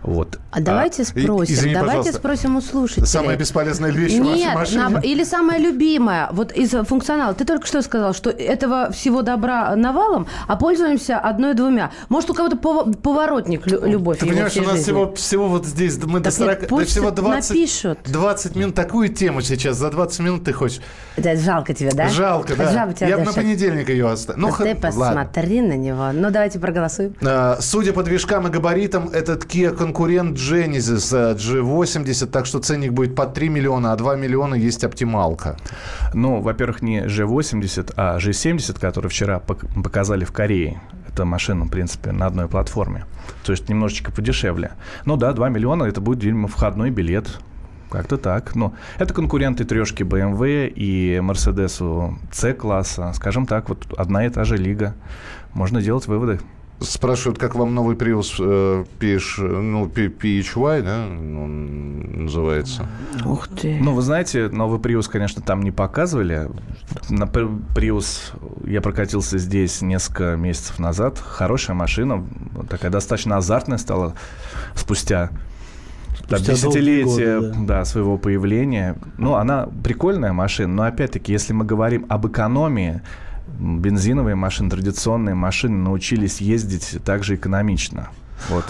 вот. 0.02 0.38
А 0.50 0.60
давайте 0.60 1.02
и- 1.02 1.04
спросим, 1.04 1.54
извини, 1.54 1.74
давайте 1.74 1.96
пожалуйста. 1.98 2.18
спросим 2.18 2.56
у 2.56 2.60
слушателей. 2.60 3.06
Самая 3.06 3.36
бесполезная 3.36 3.90
вещь 3.90 4.14
в 4.14 4.24
вашей 4.24 4.36
Нет, 4.38 4.54
машине. 4.54 4.88
на- 4.88 4.98
или 4.98 5.24
самая 5.24 5.58
любимая, 5.58 6.28
вот 6.32 6.52
из 6.52 6.70
функционала. 6.86 7.34
Ты 7.34 7.44
только 7.44 7.66
что 7.66 7.82
сказал, 7.82 8.12
что 8.14 8.30
этого 8.30 8.90
всего 8.92 9.22
добра 9.22 9.74
навалом, 9.76 10.26
а 10.48 10.56
пользуемся 10.56 11.18
одной-двумя. 11.18 11.90
Может, 12.08 12.30
у 12.30 12.34
кого-то 12.34 12.56
пов- 12.56 12.96
поворотник 12.98 13.66
лю- 13.66 13.84
любовь 13.86 14.18
Ты 14.18 14.26
понимаешь, 14.26 14.56
у 14.56 14.60
нас 14.62 14.70
жизни. 14.72 14.82
всего, 14.82 15.14
всего 15.14 15.48
вот 15.48 15.66
здесь, 15.66 15.96
мы 16.04 16.20
до 16.20 16.30
Так 16.30 16.38
нет, 16.40 16.48
40, 16.48 16.60
да 16.62 16.66
пусть 16.68 16.90
всего 16.90 17.10
20, 17.10 17.50
напишут. 17.50 17.98
20 18.06 18.56
минут, 18.56 18.74
такую 18.74 19.08
тему 19.08 19.40
сейчас, 19.42 19.76
за 19.76 19.90
20 19.90 20.20
минут 20.20 20.44
ты 20.44 20.52
хочешь. 20.52 20.80
Да, 21.16 21.36
жалко 21.36 21.74
тебе, 21.74 21.90
да? 21.92 22.08
Жалко, 22.08 22.56
да. 22.56 22.72
Жалко 22.72 22.94
тебя, 22.94 23.08
Я 23.08 23.18
бы 23.18 23.24
на 23.24 23.32
понедельник 23.32 23.88
ее 23.88 24.10
оставил. 24.10 24.40
Ну, 24.40 24.48
А 24.48 24.52
х- 24.52 24.64
ты 24.64 24.70
ладно. 24.74 24.88
посмотри 24.88 25.60
на 25.60 25.74
него. 25.74 26.10
Ну, 26.12 26.30
давайте 26.30 26.58
проголосуем. 26.58 27.14
А, 27.22 27.58
Судя 27.60 27.92
по 27.92 28.02
движкам 28.02 28.46
и 28.48 28.50
габаритам, 28.50 29.08
этот 29.10 29.44
Kia 29.44 29.76
конкурент 29.92 30.38
Genesis 30.38 31.12
э, 31.14 31.34
G80, 31.36 32.26
так 32.26 32.46
что 32.46 32.60
ценник 32.60 32.92
будет 32.92 33.14
под 33.14 33.34
3 33.34 33.50
миллиона, 33.50 33.92
а 33.92 33.96
2 33.96 34.16
миллиона 34.16 34.54
есть 34.54 34.84
оптималка. 34.84 35.58
Ну, 36.14 36.40
во-первых, 36.40 36.80
не 36.80 37.02
G80, 37.02 37.92
а 37.96 38.16
G70, 38.16 38.80
который 38.80 39.08
вчера 39.08 39.38
пок- 39.46 39.82
показали 39.82 40.24
в 40.24 40.32
Корее. 40.32 40.80
Это 41.08 41.26
машина, 41.26 41.66
в 41.66 41.68
принципе, 41.68 42.12
на 42.12 42.24
одной 42.26 42.48
платформе. 42.48 43.04
То 43.44 43.52
есть 43.52 43.68
немножечко 43.68 44.10
подешевле. 44.10 44.70
Ну 45.04 45.16
да, 45.18 45.32
2 45.34 45.50
миллиона, 45.50 45.84
это 45.84 46.00
будет, 46.00 46.24
видимо, 46.24 46.48
входной 46.48 46.88
билет. 46.90 47.38
Как-то 47.90 48.16
так. 48.16 48.54
Ну, 48.54 48.72
это 48.98 49.12
конкуренты 49.12 49.64
трешки 49.64 50.04
BMW 50.04 50.68
и 50.68 51.18
Mercedes 51.18 52.14
C-класса. 52.32 53.12
Скажем 53.14 53.44
так, 53.44 53.68
вот 53.68 53.92
одна 53.98 54.24
и 54.24 54.30
та 54.30 54.44
же 54.44 54.56
лига. 54.56 54.94
Можно 55.52 55.82
делать 55.82 56.06
выводы. 56.06 56.40
Спрашивают, 56.82 57.38
как 57.38 57.54
вам 57.54 57.74
новый 57.74 57.96
Prius 57.96 58.34
э, 58.38 58.84
PH, 58.98 59.38
ну, 59.38 59.86
PHY, 59.86 60.82
да, 60.82 61.06
он 61.06 62.24
называется? 62.24 62.86
Ух 63.24 63.48
ты. 63.48 63.78
Ну, 63.80 63.94
вы 63.94 64.02
знаете, 64.02 64.48
новый 64.48 64.78
Prius, 64.78 65.08
конечно, 65.10 65.42
там 65.42 65.62
не 65.62 65.70
показывали. 65.70 66.48
На 67.08 67.24
Prius 67.24 68.32
я 68.66 68.80
прокатился 68.80 69.38
здесь 69.38 69.82
несколько 69.82 70.36
месяцев 70.36 70.78
назад. 70.78 71.18
Хорошая 71.18 71.76
машина, 71.76 72.24
такая 72.68 72.90
достаточно 72.90 73.36
азартная 73.36 73.78
стала 73.78 74.14
спустя 74.74 75.30
десятилетия 76.28 77.40
годы, 77.40 77.54
да. 77.66 77.84
своего 77.84 78.18
появления. 78.18 78.96
Ну, 79.18 79.34
она 79.34 79.68
прикольная 79.82 80.32
машина, 80.32 80.72
но 80.74 80.82
опять-таки, 80.84 81.32
если 81.32 81.52
мы 81.52 81.64
говорим 81.64 82.06
об 82.08 82.26
экономии, 82.26 83.02
бензиновые 83.62 84.34
машины, 84.34 84.70
традиционные 84.70 85.34
машины 85.34 85.76
научились 85.78 86.40
ездить 86.40 86.98
также 87.04 87.36
экономично. 87.36 88.08
Вот. 88.48 88.64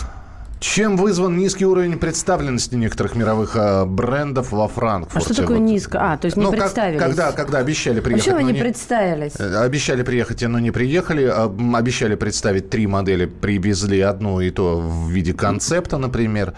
Чем 0.60 0.96
вызван 0.96 1.36
низкий 1.36 1.66
уровень 1.66 1.98
представленности 1.98 2.76
некоторых 2.76 3.16
мировых 3.16 3.56
э, 3.56 3.84
брендов 3.84 4.52
во 4.52 4.68
Франкфурте? 4.68 5.18
А 5.18 5.20
что 5.20 5.42
такое 5.42 5.58
Вот. 5.58 5.64
низко? 5.68 5.98
А, 6.12 6.16
то 6.16 6.26
есть 6.26 6.36
не 6.36 6.44
Ну, 6.44 6.50
как- 6.52 6.60
представились. 6.60 7.00
когда, 7.00 7.32
когда 7.32 7.58
обещали 7.58 7.98
приехать, 7.98 8.24
Почему 8.26 8.36
вы 8.36 8.42
но 8.44 8.50
не 8.52 8.60
представились? 8.60 9.32
Э, 9.40 9.56
Обещали 9.64 10.04
приехать, 10.04 10.40
но 10.42 10.60
не 10.60 10.70
приехали. 10.70 11.24
А, 11.24 11.52
Обещали 11.74 12.14
представить 12.14 12.70
три 12.70 12.86
модели, 12.86 13.26
привезли 13.26 13.98
одну 14.02 14.40
и 14.40 14.50
то 14.50 14.78
в 14.78 15.10
виде 15.10 15.32
концепта, 15.32 15.98
например. 15.98 16.52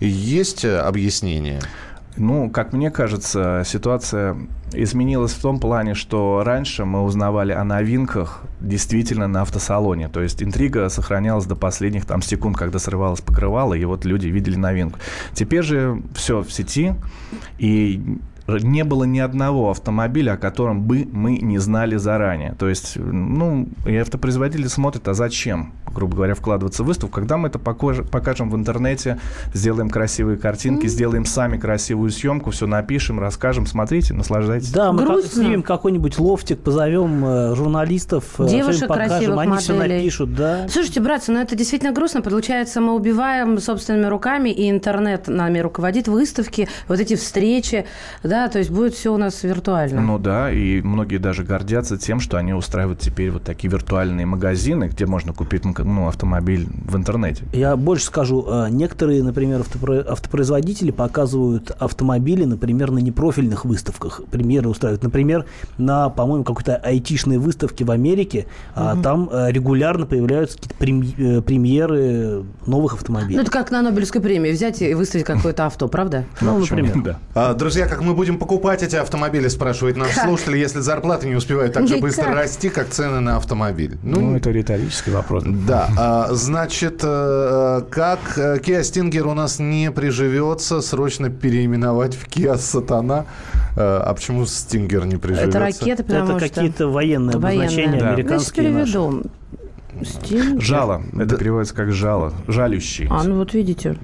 Есть 0.00 0.64
э, 0.64 0.78
объяснение? 0.78 1.60
Ну, 2.16 2.50
как 2.50 2.72
мне 2.72 2.90
кажется, 2.90 3.62
ситуация 3.64 4.36
изменилась 4.72 5.32
в 5.32 5.40
том 5.40 5.58
плане, 5.58 5.94
что 5.94 6.42
раньше 6.44 6.84
мы 6.84 7.02
узнавали 7.02 7.52
о 7.52 7.64
новинках 7.64 8.42
действительно 8.60 9.28
на 9.28 9.42
автосалоне. 9.42 10.08
То 10.08 10.22
есть 10.22 10.42
интрига 10.42 10.88
сохранялась 10.88 11.46
до 11.46 11.56
последних 11.56 12.04
там 12.04 12.22
секунд, 12.22 12.56
когда 12.56 12.78
срывалось 12.78 13.20
покрывало, 13.20 13.74
и 13.74 13.84
вот 13.84 14.04
люди 14.04 14.26
видели 14.26 14.56
новинку. 14.56 14.98
Теперь 15.32 15.62
же 15.62 16.02
все 16.14 16.42
в 16.42 16.52
сети, 16.52 16.94
и 17.58 18.18
не 18.46 18.84
было 18.84 19.04
ни 19.04 19.18
одного 19.18 19.70
автомобиля, 19.70 20.32
о 20.32 20.36
котором 20.36 20.82
бы 20.82 21.08
мы 21.10 21.38
не 21.38 21.58
знали 21.58 21.96
заранее. 21.96 22.54
То 22.58 22.68
есть, 22.68 22.96
ну, 22.96 23.68
и 23.86 23.96
автопроизводители 23.96 24.66
смотрят, 24.66 25.06
а 25.08 25.14
зачем, 25.14 25.72
грубо 25.92 26.16
говоря, 26.16 26.34
вкладываться 26.34 26.82
в 26.82 26.86
выставку, 26.86 27.14
когда 27.14 27.36
мы 27.36 27.48
это 27.48 27.58
покажем, 27.58 28.50
в 28.50 28.56
интернете, 28.56 29.18
сделаем 29.54 29.90
красивые 29.90 30.38
картинки, 30.38 30.86
сделаем 30.86 31.24
сами 31.24 31.58
красивую 31.58 32.10
съемку, 32.10 32.50
все 32.50 32.66
напишем, 32.66 33.20
расскажем, 33.20 33.66
смотрите, 33.66 34.14
наслаждайтесь. 34.14 34.70
Да, 34.70 34.92
мы 34.92 35.04
Грустно. 35.04 35.42
снимем 35.42 35.62
какой-нибудь 35.62 36.18
лофтик, 36.18 36.60
позовем 36.60 37.24
э, 37.24 37.54
журналистов, 37.54 38.24
э, 38.38 38.48
Девушек 38.48 38.88
покажем, 38.88 39.10
красивых 39.10 39.38
они 39.40 39.56
все 39.56 39.74
моделей. 39.74 39.96
напишут, 39.98 40.34
да. 40.34 40.68
Слушайте, 40.68 41.00
братцы, 41.00 41.32
ну 41.32 41.40
это 41.40 41.56
действительно 41.56 41.92
грустно. 41.92 42.22
Получается, 42.22 42.80
мы 42.80 42.94
убиваем 42.94 43.58
собственными 43.58 44.06
руками, 44.06 44.50
и 44.50 44.70
интернет 44.70 45.28
нами 45.28 45.58
руководит, 45.58 46.08
выставки, 46.08 46.68
вот 46.88 47.00
эти 47.00 47.16
встречи, 47.16 47.86
да? 48.22 48.48
То 48.48 48.58
есть 48.58 48.70
будет 48.70 48.94
все 48.94 49.12
у 49.12 49.16
нас 49.16 49.42
виртуально. 49.42 50.00
Ну 50.00 50.18
да, 50.18 50.50
и 50.50 50.80
многие 50.82 51.18
даже 51.18 51.44
гордятся 51.44 51.98
тем, 51.98 52.20
что 52.20 52.36
они 52.36 52.52
устраивают 52.54 53.00
теперь 53.00 53.30
вот 53.30 53.42
такие 53.42 53.70
виртуальные 53.70 54.26
магазины, 54.26 54.84
где 54.84 55.06
можно 55.06 55.32
купить 55.32 55.64
ну, 55.84 56.08
автомобиль 56.08 56.66
в 56.86 56.96
интернете. 56.96 57.44
Я 57.52 57.76
больше 57.76 58.06
скажу, 58.06 58.44
э, 58.48 58.68
некоторые, 58.70 59.22
например, 59.22 59.60
автопро- 59.60 60.04
автопроизводители 60.06 60.90
показывают 60.90 61.70
автомобили, 61.78 62.44
например, 62.44 62.90
на 62.90 62.98
непрофильных 62.98 63.64
выставках. 63.64 64.20
Премьеры 64.30 64.68
устраивают. 64.68 65.02
Например, 65.02 65.46
на, 65.78 66.08
по-моему, 66.08 66.44
какой-то 66.44 66.76
айтишной 66.76 67.38
выставке 67.38 67.84
в 67.84 67.90
Америке, 67.90 68.46
а 68.74 68.96
там 68.96 69.28
э, 69.32 69.50
регулярно 69.50 70.06
появляются 70.06 70.58
какие-то 70.58 71.18
э, 71.22 71.40
премьеры 71.42 72.44
новых 72.66 72.94
автомобилей. 72.94 73.36
Ну, 73.36 73.42
это 73.42 73.50
как 73.50 73.70
на 73.70 73.82
Нобелевской 73.82 74.20
премии 74.20 74.50
взять 74.50 74.82
и 74.82 74.94
выставить 74.94 75.24
какое-то 75.24 75.66
авто, 75.66 75.88
правда? 75.88 76.24
Ну, 76.40 76.58
например. 76.58 76.92
Да. 77.02 77.18
А, 77.34 77.54
друзья, 77.54 77.86
как 77.86 78.02
мы 78.02 78.14
будем 78.14 78.38
покупать 78.38 78.82
эти 78.82 78.96
автомобили, 78.96 79.48
спрашивает 79.48 79.96
наш 79.96 80.12
слушатель, 80.14 80.56
если 80.56 80.80
зарплаты 80.80 81.28
не 81.28 81.34
успевают 81.34 81.72
так 81.72 81.86
же 81.88 81.96
быстро 81.98 82.34
расти, 82.34 82.68
как 82.68 82.88
цены 82.88 83.20
на 83.20 83.36
автомобиль. 83.36 83.96
Ну, 84.02 84.36
это 84.36 84.50
риторический 84.50 85.10
вопрос. 85.10 85.44
Да, 85.46 85.71
а, 85.96 86.28
значит, 86.32 87.00
э, 87.02 87.82
как 87.90 88.18
э, 88.36 88.58
Kia 88.58 88.80
Stinger 88.80 89.22
у 89.22 89.34
нас 89.34 89.58
не 89.58 89.90
приживется, 89.90 90.80
срочно 90.80 91.30
переименовать 91.30 92.14
в 92.14 92.26
Kia 92.28 92.56
Сатана. 92.56 93.26
Э, 93.76 94.00
А 94.04 94.14
почему 94.14 94.42
Stinger 94.42 95.06
не 95.06 95.16
приживется? 95.16 95.48
Это 95.48 95.58
ракеты, 95.60 96.04
потому 96.04 96.36
это 96.36 96.46
что... 96.46 96.54
какие-то 96.54 96.88
военные 96.88 97.38
Военные. 97.38 97.66
обозначения 97.66 97.92
Да. 98.00 98.14
Значит, 98.14 98.18
американские 98.18 98.70
наши. 98.70 98.92
переведу. 98.92 99.22
Стингер. 100.04 100.60
Жало. 100.62 101.02
Это 101.18 101.36
переводится 101.36 101.74
как 101.74 101.92
жало. 101.92 102.32
Жалющий. 102.48 103.06
А, 103.10 103.22
ну 103.24 103.36
вот 103.36 103.52
видите. 103.54 103.96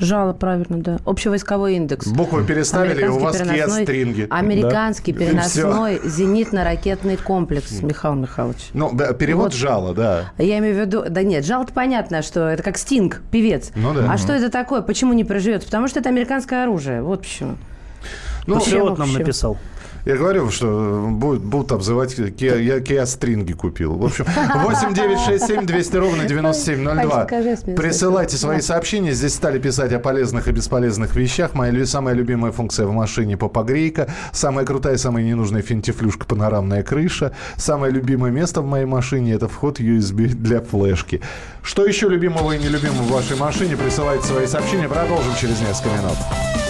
Жало, 0.00 0.32
правильно, 0.32 0.78
да. 0.82 0.98
Общевойсковой 1.04 1.76
индекс. 1.76 2.06
Буквы 2.06 2.44
переставили, 2.44 3.04
и 3.04 3.08
у 3.08 3.18
вас 3.18 3.38
String. 3.40 4.26
Американский 4.30 5.12
Да. 5.12 5.18
переносной 5.18 5.98
зенитно-ракетный 6.02 7.18
комплекс, 7.18 7.82
Михаил 7.82 8.14
Михайлович. 8.14 8.70
Ну, 8.72 8.90
да, 8.94 9.12
перевод 9.12 9.52
Вот. 9.52 9.54
жало, 9.54 9.94
да. 9.94 10.32
Я 10.38 10.58
имею 10.58 10.74
в 10.74 10.78
виду... 10.78 11.04
Да 11.08 11.22
нет, 11.22 11.44
жало 11.44 11.66
понятно, 11.72 12.22
что 12.22 12.48
это 12.48 12.62
как 12.62 12.78
Стинг, 12.78 13.20
певец. 13.30 13.70
Ну 13.76 13.92
да. 13.92 14.10
А 14.10 14.16
что 14.16 14.32
это 14.32 14.50
такое? 14.50 14.80
Почему 14.80 15.12
не 15.12 15.24
проживет? 15.24 15.64
Потому 15.64 15.86
что 15.86 16.00
это 16.00 16.08
американское 16.08 16.62
оружие. 16.64 17.02
Вот 17.02 17.20
почему. 17.20 17.56
Ну, 18.46 18.54
Вообще, 18.54 18.70
Патриот 18.78 18.98
нам 18.98 19.12
написал. 19.12 19.58
Я 20.04 20.16
говорю, 20.16 20.50
что 20.50 21.08
будут, 21.10 21.42
будут 21.42 21.72
обзывать 21.72 22.18
Kia, 22.18 22.60
я 22.62 22.78
Kia 22.78 23.04
стринги 23.06 23.52
купил. 23.52 23.94
В 23.94 24.04
общем, 24.04 24.24
8 24.26 24.94
9 24.94 25.18
6 25.20 25.46
7 25.46 25.66
200 25.66 25.96
ровно 25.96 26.24
9702. 26.24 27.24
Скажи, 27.24 27.56
смеюсь, 27.56 27.80
Присылайте 27.80 28.36
свои 28.36 28.60
сообщения. 28.60 29.12
Здесь 29.12 29.34
стали 29.34 29.58
писать 29.58 29.92
о 29.92 29.98
полезных 29.98 30.48
и 30.48 30.52
бесполезных 30.52 31.16
вещах. 31.16 31.54
Моя 31.54 31.84
самая 31.84 32.14
любимая 32.14 32.52
функция 32.52 32.86
в 32.86 32.92
машине 32.92 33.36
попогрейка. 33.36 34.08
Самая 34.32 34.64
крутая, 34.64 34.96
самая 34.96 35.24
ненужная 35.24 35.62
финтифлюшка 35.62 36.24
панорамная 36.26 36.82
крыша. 36.82 37.32
Самое 37.56 37.92
любимое 37.92 38.30
место 38.30 38.62
в 38.62 38.66
моей 38.66 38.86
машине 38.86 39.32
это 39.34 39.48
вход 39.48 39.80
USB 39.80 40.28
для 40.28 40.60
флешки. 40.60 41.20
Что 41.62 41.84
еще 41.84 42.08
любимого 42.08 42.52
и 42.52 42.58
нелюбимого 42.58 43.02
в 43.02 43.10
вашей 43.12 43.36
машине? 43.36 43.76
Присылайте 43.76 44.26
свои 44.26 44.46
сообщения. 44.46 44.88
Продолжим 44.88 45.34
через 45.38 45.60
несколько 45.60 45.90
минут. 45.96 46.69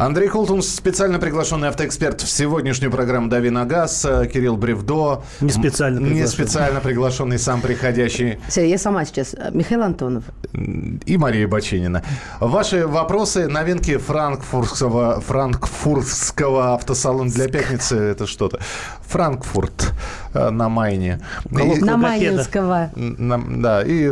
Андрей 0.00 0.28
Холтун, 0.28 0.62
специально 0.62 1.18
приглашенный 1.18 1.68
автоэксперт 1.68 2.22
в 2.22 2.30
сегодняшнюю 2.30 2.90
программу 2.90 3.28
«Дави 3.28 3.50
на 3.50 3.66
газ». 3.66 4.02
Э, 4.06 4.26
Кирилл 4.26 4.56
Бревдо. 4.56 5.22
Не 5.42 5.50
специально 5.50 5.98
М, 5.98 6.04
Не 6.04 6.08
приглашенный. 6.12 6.28
специально 6.46 6.80
приглашенный, 6.80 7.38
сам 7.38 7.60
приходящий. 7.60 8.38
Всё, 8.48 8.62
Я 8.62 8.78
сама 8.78 9.04
сейчас. 9.04 9.36
Михаил 9.52 9.82
Антонов. 9.82 10.24
И 10.54 11.18
Мария 11.18 11.46
Баченина. 11.46 12.02
Ваши 12.40 12.86
вопросы, 12.86 13.46
новинки 13.46 13.98
франкфуртского, 13.98 15.20
франкфуртского 15.20 16.72
автосалона 16.72 17.30
для 17.30 17.48
пятницы, 17.48 17.96
это 17.98 18.26
что-то. 18.26 18.58
Франкфурт 19.06 19.92
э, 20.32 20.48
на 20.48 20.70
Майне. 20.70 21.20
И- 21.50 21.80
На. 21.84 21.98
Майнинского. 21.98 22.90
Да, 22.96 23.82
и, 23.82 24.10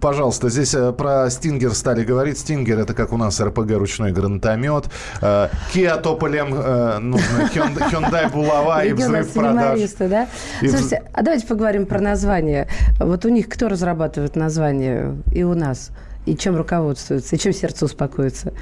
пожалуйста, 0.00 0.48
здесь 0.48 0.72
э, 0.74 0.92
про 0.92 1.28
Стингер 1.28 1.74
стали 1.74 2.04
говорить. 2.04 2.38
Стингер 2.38 2.78
это 2.78 2.94
как 2.94 3.12
у 3.12 3.18
нас 3.18 3.38
РПГ 3.38 3.72
ручной 3.72 4.12
гранатомет. 4.12 4.84
Э, 5.26 5.48
Kia 5.72 6.00
Тополем 6.00 6.54
э, 6.54 6.98
нужно, 6.98 7.50
Hyund- 7.54 7.90
Hyundai 7.90 8.30
Булава 8.32 8.84
и 8.84 8.92
взрыв 8.92 9.32
продаж. 9.32 9.80
да? 9.98 10.28
Слушайте, 10.60 11.02
а 11.12 11.22
давайте 11.22 11.46
поговорим 11.46 11.86
про 11.86 12.00
название. 12.00 12.68
Вот 13.00 13.24
у 13.24 13.28
них 13.28 13.48
кто 13.48 13.68
разрабатывает 13.68 14.36
название 14.36 15.16
и 15.32 15.42
у 15.42 15.54
нас? 15.54 15.90
И 16.26 16.36
чем 16.36 16.56
руководствуется? 16.56 17.36
И 17.36 17.38
чем 17.38 17.52
сердце 17.52 17.84
успокоится? 17.84 18.52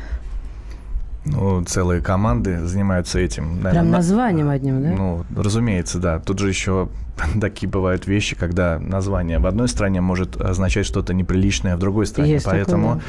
Ну, 1.27 1.63
целые 1.65 2.03
команды 2.03 2.61
занимаются 2.67 3.19
этим. 3.19 3.61
Прям 3.61 3.91
названием 3.91 4.51
одним, 4.51 4.83
да? 4.83 4.89
Ну, 4.91 5.25
разумеется, 5.37 5.99
да. 5.99 6.19
Тут 6.19 6.39
же 6.39 6.49
еще 6.49 6.89
такие 7.41 7.69
бывают 7.69 8.07
вещи, 8.07 8.37
когда 8.37 8.79
название 8.79 9.39
в 9.39 9.47
одной 9.47 9.69
стране 9.69 10.01
может 10.01 10.41
означать 10.41 10.87
что-то 10.87 11.15
неприличное 11.15 11.77
в 11.77 11.79
другой 11.79 12.07
стране. 12.07 12.33
Есть 12.33 12.45
такое, 12.45 12.65
Поэтому 12.65 13.01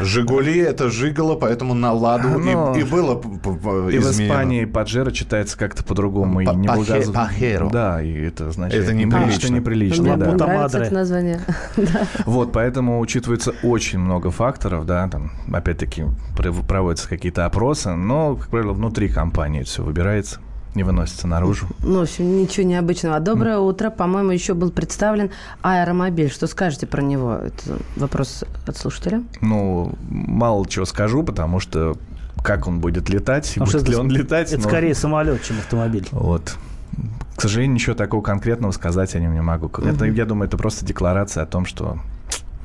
Жигули 0.00 0.58
это 0.58 0.90
жиголо, 0.90 1.34
поэтому 1.34 1.74
на 1.74 1.92
ладу 1.92 2.28
и- 2.40 2.44
Ну, 2.54 2.74
и, 2.74 2.82
было 2.84 3.20
и 3.20 3.98
в 3.98 4.10
изменено. 4.10 4.32
Испании 4.32 4.64
Паджеро 4.64 5.10
читается 5.10 5.58
как-то 5.58 5.82
по-другому. 5.84 6.36
Па- 6.44 6.52
и 6.52 6.56
не 6.56 6.68
пахе- 6.68 6.76
благоз- 7.02 7.12
пахеро. 7.12 7.68
Да, 7.70 8.02
и 8.02 8.12
это 8.12 8.50
значит 8.50 8.82
Это 8.82 8.94
неприлично. 8.94 9.40
Что 9.40 9.52
неприлично, 9.52 10.02
Мне 10.02 10.16
да. 10.16 10.32
Нравится 10.32 10.62
Мадре. 10.78 10.80
это 10.86 10.94
название. 10.94 11.40
Вот, 12.26 12.52
поэтому 12.52 13.00
учитывается 13.00 13.52
очень 13.62 13.98
много 13.98 14.30
факторов, 14.30 14.86
да, 14.86 15.08
там, 15.08 15.32
опять-таки, 15.52 16.04
пров- 16.36 16.66
проводятся 16.66 17.08
какие-то 17.08 17.44
опросы, 17.46 17.94
но, 17.94 18.36
как 18.36 18.48
правило, 18.48 18.72
внутри 18.72 19.08
компании 19.08 19.62
все 19.62 19.82
выбирается, 19.82 20.40
не 20.74 20.82
выносится 20.82 21.26
наружу. 21.26 21.66
Ну, 21.82 21.98
в 22.00 22.02
общем, 22.02 22.38
ничего 22.40 22.66
необычного. 22.66 23.18
Доброе 23.20 23.58
утро. 23.58 23.90
По-моему, 23.90 24.30
еще 24.30 24.54
был 24.54 24.70
представлен 24.70 25.30
аэромобиль. 25.62 26.30
Что 26.30 26.46
скажете 26.46 26.86
про 26.86 27.02
него? 27.02 27.34
Это 27.34 27.78
вопрос 27.96 28.44
от 28.66 28.76
слушателя. 28.76 29.22
Ну, 29.40 29.92
мало 30.08 30.66
чего 30.68 30.84
скажу, 30.84 31.22
потому 31.22 31.60
что 31.60 31.96
как 32.44 32.68
он 32.68 32.80
будет 32.80 33.08
летать, 33.08 33.48
Потому 33.54 33.66
что 33.66 33.78
будет 33.78 33.88
ли 33.88 33.94
это- 33.94 34.00
он 34.00 34.10
летать. 34.10 34.52
Это 34.52 34.62
ну, 34.62 34.68
скорее 34.68 34.94
самолет, 34.94 35.42
чем 35.42 35.58
автомобиль. 35.58 36.06
Вот. 36.12 36.56
К 37.36 37.40
сожалению, 37.42 37.74
ничего 37.74 37.94
такого 37.94 38.22
конкретного 38.22 38.72
сказать 38.72 39.14
о 39.14 39.20
нем 39.20 39.32
не 39.34 39.42
могу. 39.42 39.70
Это, 39.82 40.04
я 40.06 40.24
думаю, 40.24 40.48
это 40.48 40.56
просто 40.56 40.84
декларация 40.84 41.44
о 41.44 41.46
том, 41.46 41.66
что, 41.66 41.98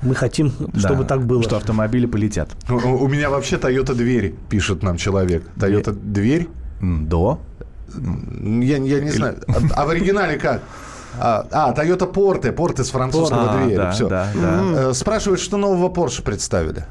Мы 0.02 0.16
хотим, 0.16 0.52
да, 0.60 0.80
чтобы 0.80 1.06
так 1.06 1.26
было. 1.26 1.44
что 1.44 1.58
автомобили 1.58 2.06
полетят. 2.08 2.50
У, 2.70 2.74
у 2.74 3.08
меня 3.08 3.30
вообще 3.30 3.58
Toyota 3.58 3.94
дверь, 3.94 4.36
пишет 4.50 4.82
нам 4.84 4.98
человек. 4.98 5.44
Toyota 5.56 5.92
дверь? 5.92 6.50
До. 6.82 7.40
Я, 7.94 8.78
я 8.78 9.00
не 9.02 9.12
знаю. 9.12 9.38
А, 9.48 9.82
а 9.82 9.86
в 9.86 9.90
оригинале 9.90 10.38
как? 10.38 10.62
А, 11.20 11.46
а, 11.52 11.74
Toyota 11.74 12.12
Порте, 12.12 12.52
Порте 12.52 12.84
с 12.84 12.90
французского 12.90 13.52
А, 13.52 13.58
двери. 13.58 13.76
да, 13.78 13.92
Все. 13.92 14.08
да, 14.10 14.28
да. 14.34 14.94
Спрашивают, 14.94 15.40
что 15.42 15.58
нового 15.58 15.94
Porsche 15.94 16.24
представили. 16.24 16.86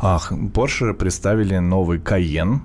Ах, 0.00 0.32
Porsche 0.32 0.92
представили 0.94 1.58
новый 1.58 1.98
Cayenne, 1.98 2.58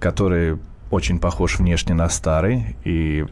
который 0.00 0.58
очень 0.90 1.18
похож 1.18 1.58
внешне 1.58 1.94
на 1.94 2.08
старый 2.08 2.76
и 2.84 3.26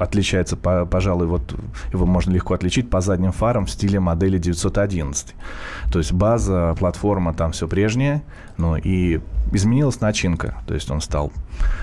отличается, 0.00 0.56
по- 0.56 0.86
пожалуй, 0.86 1.26
вот 1.26 1.54
его 1.92 2.06
можно 2.06 2.32
легко 2.32 2.54
отличить 2.54 2.88
по 2.90 3.00
задним 3.00 3.32
фарам 3.32 3.66
в 3.66 3.70
стиле 3.70 4.00
модели 4.00 4.38
911. 4.38 5.34
То 5.92 5.98
есть 5.98 6.12
база, 6.12 6.74
платформа 6.78 7.34
там 7.34 7.52
все 7.52 7.68
прежнее, 7.68 8.22
но 8.56 8.76
и 8.76 9.20
изменилась 9.52 10.00
начинка. 10.00 10.56
То 10.66 10.74
есть 10.74 10.90
он 10.90 11.00
стал 11.00 11.32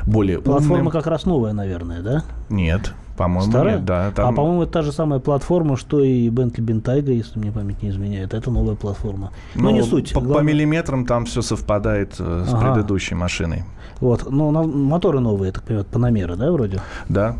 более 0.05 0.39
Платформа 0.39 0.75
умным. 0.79 0.91
как 0.91 1.07
раз 1.07 1.25
новая, 1.25 1.53
наверное, 1.53 2.01
да? 2.01 2.23
Нет. 2.49 2.93
По-моему, 3.17 3.49
Старая? 3.49 3.75
нет, 3.77 3.85
да. 3.85 4.07
А, 4.07 4.11
Там... 4.11 4.35
по-моему, 4.35 4.61
это 4.63 4.73
та 4.73 4.81
же 4.83 4.91
самая 4.91 5.19
платформа, 5.19 5.75
что 5.75 6.01
и 6.03 6.29
Bentley 6.29 6.63
Bentayga, 6.63 7.11
если 7.11 7.39
мне 7.39 7.51
память 7.51 7.81
не 7.81 7.89
изменяет. 7.89 8.35
Это 8.35 8.51
новая 8.51 8.75
платформа. 8.75 9.31
Но 9.55 9.71
не 9.71 9.81
суть. 9.81 10.13
По, 10.13 10.19
по 10.19 10.25
Главное- 10.27 10.53
миллиметрам 10.53 11.03
там 11.05 11.25
все 11.25 11.41
совпадает 11.41 12.13
э, 12.19 12.45
с 12.47 12.53
Ага. 12.53 12.73
предыдущей 12.73 13.15
машиной. 13.15 13.63
Вот. 14.01 14.29
Но 14.29 14.51
моторы 14.51 15.19
новые, 15.19 15.51
так 15.51 15.63
понимаю, 15.63 15.85
Панамера, 15.85 16.35
да, 16.35 16.51
вроде? 16.51 16.79
Да. 17.09 17.35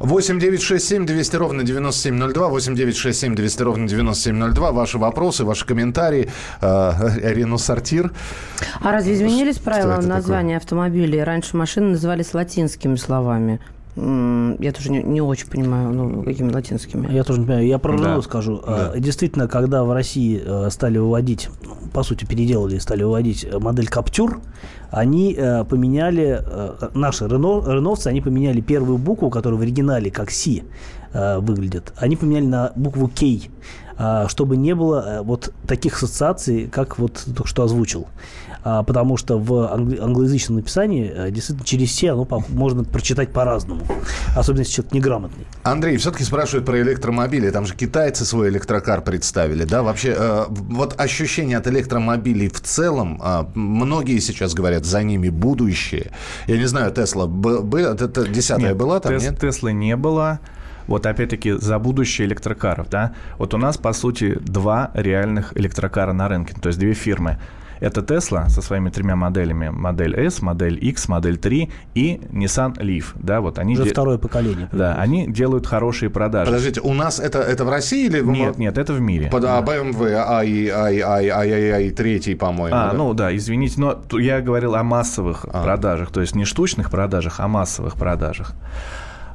8 0.00 0.38
9 0.38 0.62
6 0.62 0.84
7 0.84 1.06
200 1.06 1.36
ровно 1.36 1.62
9702. 1.62 2.48
8 2.48 2.74
9 2.74 2.96
6 2.96 3.18
7 3.18 3.34
200 3.34 3.62
ровно 3.62 3.88
9702. 3.88 4.72
Ваши 4.72 4.98
вопросы, 4.98 5.44
ваши 5.44 5.66
комментарии. 5.66 6.28
Э, 6.60 6.92
Рено 7.22 7.58
Сортир. 7.58 8.12
А 8.80 8.92
разве 8.92 9.14
изменились 9.14 9.58
правила 9.58 10.00
названия 10.00 10.56
автомобилей? 10.56 11.22
Раньше 11.22 11.56
машины 11.56 11.90
назывались 11.90 12.34
латинскими 12.34 12.96
словами. 12.96 13.60
Я 13.96 14.72
тоже 14.72 14.90
не, 14.90 15.02
не 15.02 15.22
очень 15.22 15.48
понимаю, 15.48 15.90
ну, 15.90 16.22
какими 16.22 16.52
латинскими. 16.52 17.10
Я 17.10 17.24
тоже 17.24 17.40
не 17.40 17.46
понимаю. 17.46 17.66
Я 17.66 17.78
про 17.78 17.96
Да. 17.96 18.20
Скажу. 18.20 18.60
А, 18.66 18.98
Действительно, 18.98 19.48
когда 19.48 19.84
в 19.84 19.92
России 19.92 20.42
э, 20.44 20.68
стали 20.70 20.98
выводить, 20.98 21.48
по 21.94 22.02
сути, 22.02 22.26
переделали 22.26 22.76
и 22.76 22.78
стали 22.78 23.04
выводить 23.04 23.44
э, 23.44 23.58
модель 23.58 23.88
Каптюр, 23.88 24.40
они 24.90 25.34
э, 25.36 25.64
поменяли, 25.64 26.42
наши 26.94 27.26
Рено, 27.26 27.62
реновцы, 27.66 28.08
они 28.08 28.20
поменяли 28.20 28.60
первую 28.60 28.98
букву, 28.98 29.30
которая 29.30 29.58
в 29.58 29.62
оригинале 29.62 30.10
как 30.10 30.30
Си 30.30 30.64
выглядит, 31.14 31.94
они 31.96 32.14
поменяли 32.14 32.44
на 32.44 32.72
букву 32.76 33.08
Кей, 33.08 33.50
чтобы 34.28 34.56
не 34.56 34.74
было 34.74 35.04
э, 35.06 35.22
вот 35.22 35.52
таких 35.66 35.96
ассоциаций, 35.96 36.68
как 36.68 36.98
вот 36.98 37.24
только 37.26 37.48
что 37.48 37.62
озвучил. 37.62 38.06
А, 38.68 38.82
Потому 38.82 39.16
что 39.16 39.38
в 39.38 39.72
англоязычном 39.72 40.56
написании 40.56 41.08
э, 41.14 41.30
действительно 41.30 41.64
через 41.64 41.92
Си 41.92 42.08
оно 42.08 42.26
можно 42.48 42.82
прочитать 42.82 43.32
по-разному, 43.32 43.82
особенно 44.34 44.62
если 44.62 44.72
человек 44.72 44.92
неграмотный. 44.92 45.46
Андрей, 45.62 45.96
все-таки 45.98 46.24
спрашивают 46.24 46.66
про 46.66 46.80
электромобили. 46.80 47.48
Там 47.50 47.64
же 47.64 47.76
китайцы 47.76 48.24
свой 48.24 48.48
электрокар 48.48 49.02
представили, 49.02 49.62
да? 49.62 49.84
Вообще, 49.84 50.16
э, 50.18 50.46
вот 50.48 51.00
ощущение 51.00 51.58
от 51.58 51.68
электромобилей 51.68 52.48
в 52.48 52.60
целом, 52.60 53.20
а, 53.22 53.48
многие 53.54 54.18
сейчас 54.18 54.52
говорят, 54.52 54.84
за 54.84 55.04
ними 55.04 55.28
будущее. 55.28 56.10
Я 56.48 56.56
не 56.56 56.66
знаю, 56.66 56.90
Тесла, 56.92 57.26
это 57.26 58.26
десятая 58.26 58.74
была 58.74 58.98
там, 58.98 59.12
Тес- 59.12 59.22
нет? 59.22 59.38
Теслы 59.38 59.72
не 59.74 59.94
было. 59.94 60.40
Вот 60.86 61.06
опять-таки 61.06 61.52
за 61.52 61.78
будущее 61.78 62.26
электрокаров, 62.28 62.88
да. 62.90 63.12
Вот 63.38 63.54
у 63.54 63.58
нас, 63.58 63.76
по 63.76 63.92
сути, 63.92 64.38
два 64.40 64.90
реальных 64.94 65.56
электрокара 65.56 66.12
на 66.12 66.28
рынке, 66.28 66.54
то 66.60 66.68
есть 66.68 66.78
две 66.78 66.94
фирмы. 66.94 67.38
Это 67.78 68.00
Tesla 68.00 68.48
со 68.48 68.62
своими 68.62 68.88
тремя 68.88 69.16
моделями. 69.16 69.68
Модель 69.68 70.18
S, 70.18 70.40
модель 70.40 70.78
X, 70.82 71.08
модель 71.08 71.36
3 71.36 71.70
и 71.94 72.20
Nissan 72.32 72.74
Leaf. 72.78 73.08
Да, 73.16 73.42
вот 73.42 73.58
они 73.58 73.74
Уже 73.74 73.84
де- 73.84 73.90
второе 73.90 74.16
поколение. 74.16 74.68
Да, 74.72 74.94
они 74.94 75.26
делают 75.26 75.66
хорошие 75.66 76.08
продажи. 76.08 76.46
Подождите, 76.46 76.80
у 76.80 76.94
нас 76.94 77.20
это, 77.20 77.40
это 77.40 77.66
в 77.66 77.68
России 77.68 78.06
или... 78.06 78.20
в- 78.20 78.30
Нет, 78.30 78.56
нет, 78.56 78.78
это 78.78 78.94
в 78.94 79.00
мире. 79.02 79.28
Под, 79.28 79.44
а 79.44 79.60
BMW, 79.60 80.14
ай, 80.14 80.68
ай, 80.68 81.00
ай, 81.00 81.28
ай, 81.28 81.50
ай, 81.52 81.70
ай, 81.70 81.90
третий, 81.90 82.34
по-моему. 82.34 82.74
А, 82.74 82.92
да? 82.92 82.96
ну 82.96 83.12
да, 83.12 83.36
извините, 83.36 83.74
но 83.78 84.00
я 84.18 84.40
говорил 84.40 84.74
о 84.74 84.82
массовых 84.82 85.44
А. 85.52 85.62
продажах, 85.62 86.10
то 86.10 86.22
есть 86.22 86.34
не 86.34 86.46
штучных 86.46 86.90
продажах, 86.90 87.40
а 87.40 87.46
массовых 87.46 87.96
продажах. 87.96 88.54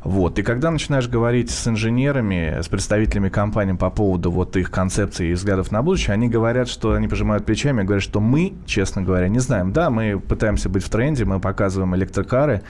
Вот. 0.03 0.39
И 0.39 0.43
когда 0.43 0.71
начинаешь 0.71 1.07
говорить 1.07 1.51
с 1.51 1.67
инженерами, 1.67 2.61
с 2.61 2.67
представителями 2.67 3.29
компаний 3.29 3.73
по 3.73 3.89
поводу 3.89 4.31
вот 4.31 4.55
их 4.57 4.71
концепций 4.71 5.29
и 5.29 5.33
взглядов 5.33 5.71
на 5.71 5.83
будущее, 5.83 6.13
они 6.13 6.27
говорят, 6.27 6.67
что 6.67 6.93
они 6.93 7.07
пожимают 7.07 7.45
плечами 7.45 7.83
говорят, 7.83 8.03
что 8.03 8.19
мы, 8.19 8.53
честно 8.65 9.01
говоря, 9.01 9.27
не 9.27 9.39
знаем. 9.39 9.71
Да, 9.73 9.89
мы 9.89 10.19
пытаемся 10.19 10.69
быть 10.69 10.83
в 10.83 10.89
тренде, 10.89 11.25
мы 11.25 11.39
показываем 11.39 11.95
электрокары, 11.95 12.61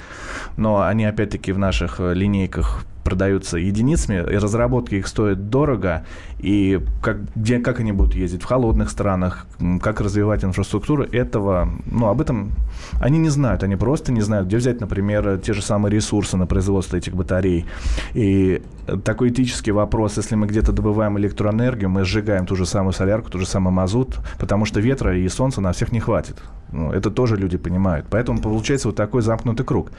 но 0.58 0.82
они 0.82 1.06
опять-таки 1.06 1.52
в 1.52 1.60
наших 1.60 2.00
линейках 2.00 2.86
продаются 3.04 3.58
единицами, 3.58 4.18
и 4.18 4.38
разработки 4.38 4.96
их 4.96 5.08
стоят 5.08 5.50
дорого, 5.50 6.06
и 6.40 6.80
как, 7.02 7.18
где, 7.36 7.60
как 7.60 7.80
они 7.80 7.92
будут 7.92 8.16
ездить 8.16 8.42
в 8.44 8.46
холодных 8.46 8.90
странах, 8.90 9.46
как 9.82 10.02
развивать 10.02 10.44
инфраструктуру, 10.44 11.04
этого, 11.04 11.70
ну, 11.86 12.08
об 12.08 12.22
этом 12.22 12.52
они 13.00 13.18
не 13.18 13.30
знают, 13.30 13.64
они 13.64 13.76
просто 13.76 14.12
не 14.12 14.22
знают, 14.22 14.48
где 14.48 14.58
взять, 14.58 14.82
например, 14.82 15.40
те 15.40 15.54
же 15.54 15.62
самые 15.62 15.92
ресурсы 15.92 16.38
на 16.38 16.46
производство 16.46 16.98
этих 16.98 17.16
батарей. 17.16 17.66
И 18.14 18.62
такой 19.04 19.30
этический 19.30 19.72
вопрос, 19.72 20.18
если 20.18 20.36
мы 20.36 20.48
где-то 20.48 20.72
добываем 20.72 21.18
электроэнергию, 21.18 21.90
мы 21.90 22.04
сжигаем 22.04 22.46
ту 22.46 22.56
же 22.56 22.66
самую 22.66 22.94
солярку, 22.94 23.30
ту 23.30 23.40
же 23.40 23.46
самый 23.46 23.72
мазут, 23.72 24.20
потому 24.40 24.66
что 24.66 24.80
ветра 24.80 25.18
и 25.18 25.28
солнца 25.30 25.62
на 25.62 25.72
всех 25.72 25.92
не 25.92 26.00
хватит. 26.00 26.38
Ну, 26.72 26.92
это 26.92 27.12
тоже 27.12 27.36
люди 27.36 27.58
понимают. 27.58 28.06
Поэтому 28.10 28.40
получается 28.40 28.88
вот 28.88 28.96
такой 28.96 29.22
замкнутый 29.22 29.66
круг. 29.66 29.92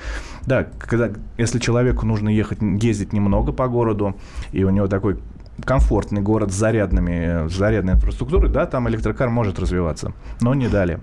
Да, 0.47 0.67
когда, 0.79 1.11
если 1.39 1.59
человеку 1.59 2.07
нужно 2.07 2.29
ехать, 2.31 2.59
ездить 2.63 3.13
немного 3.13 3.53
по 3.53 3.69
городу, 3.69 4.17
и 4.53 4.65
у 4.65 4.71
него 4.71 4.87
такой 4.89 5.19
комфортный 5.65 6.23
город 6.23 6.51
с 6.51 6.55
зарядными, 6.55 7.49
с 7.49 7.53
зарядной 7.53 7.95
инфраструктурой, 7.95 8.51
да, 8.51 8.67
там 8.67 8.89
электрокар 8.89 9.29
может 9.29 9.59
развиваться, 9.59 10.13
но 10.41 10.55
не 10.55 10.69
далее. 10.69 11.01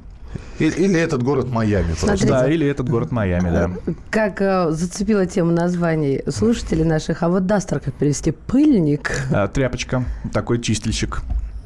И- 0.60 0.66
Или 0.66 1.00
этот 1.00 1.24
город 1.24 1.50
Майами. 1.52 1.88
просто. 1.88 2.06
Смотрите. 2.08 2.28
Да, 2.30 2.48
или 2.48 2.68
этот 2.68 2.88
город 2.90 3.12
Майами, 3.12 3.50
да. 3.50 3.72
Как 4.12 4.42
э, 4.42 4.70
зацепила 4.72 5.26
тему 5.26 5.52
названий 5.52 6.22
слушателей 6.28 6.84
наших, 6.84 7.24
а 7.24 7.30
вот 7.30 7.46
Дастер 7.48 7.80
как 7.80 7.94
перевести? 7.96 8.32
Пыльник? 8.32 9.12
А, 9.32 9.48
тряпочка, 9.48 10.04
такой 10.34 10.60
чистильщик. 10.62 11.22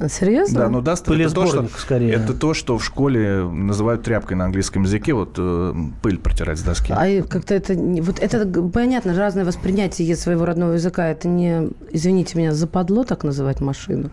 Серьезно? 0.10 0.60
Да, 0.62 0.70
но 0.70 0.82
Дастер 0.82 1.14
это 1.14 1.34
то, 1.34 1.48
что, 1.48 1.68
скорее. 1.78 2.14
это 2.14 2.34
то, 2.34 2.54
что 2.54 2.78
в 2.78 2.84
школе 2.84 3.44
называют 3.44 4.04
тряпкой 4.04 4.38
на 4.38 4.46
английском 4.46 4.84
языке, 4.84 5.14
вот 5.14 5.36
э, 5.38 5.74
пыль 6.02 6.18
протирать 6.18 6.60
с 6.60 6.64
доски. 6.64 6.94
А 6.96 7.08
и 7.08 7.22
как-то 7.22 7.54
это... 7.54 7.76
не- 7.76 8.02
Вот 8.02 8.20
это, 8.20 8.46
понятно, 8.70 9.16
разное 9.16 9.46
воспринятие 9.46 10.16
своего 10.16 10.46
родного 10.46 10.74
языка. 10.74 11.08
Это 11.08 11.28
не, 11.28 11.70
извините 11.92 12.38
меня, 12.38 12.54
западло 12.54 13.04
так 13.04 13.24
называть 13.24 13.62
машину? 13.62 14.10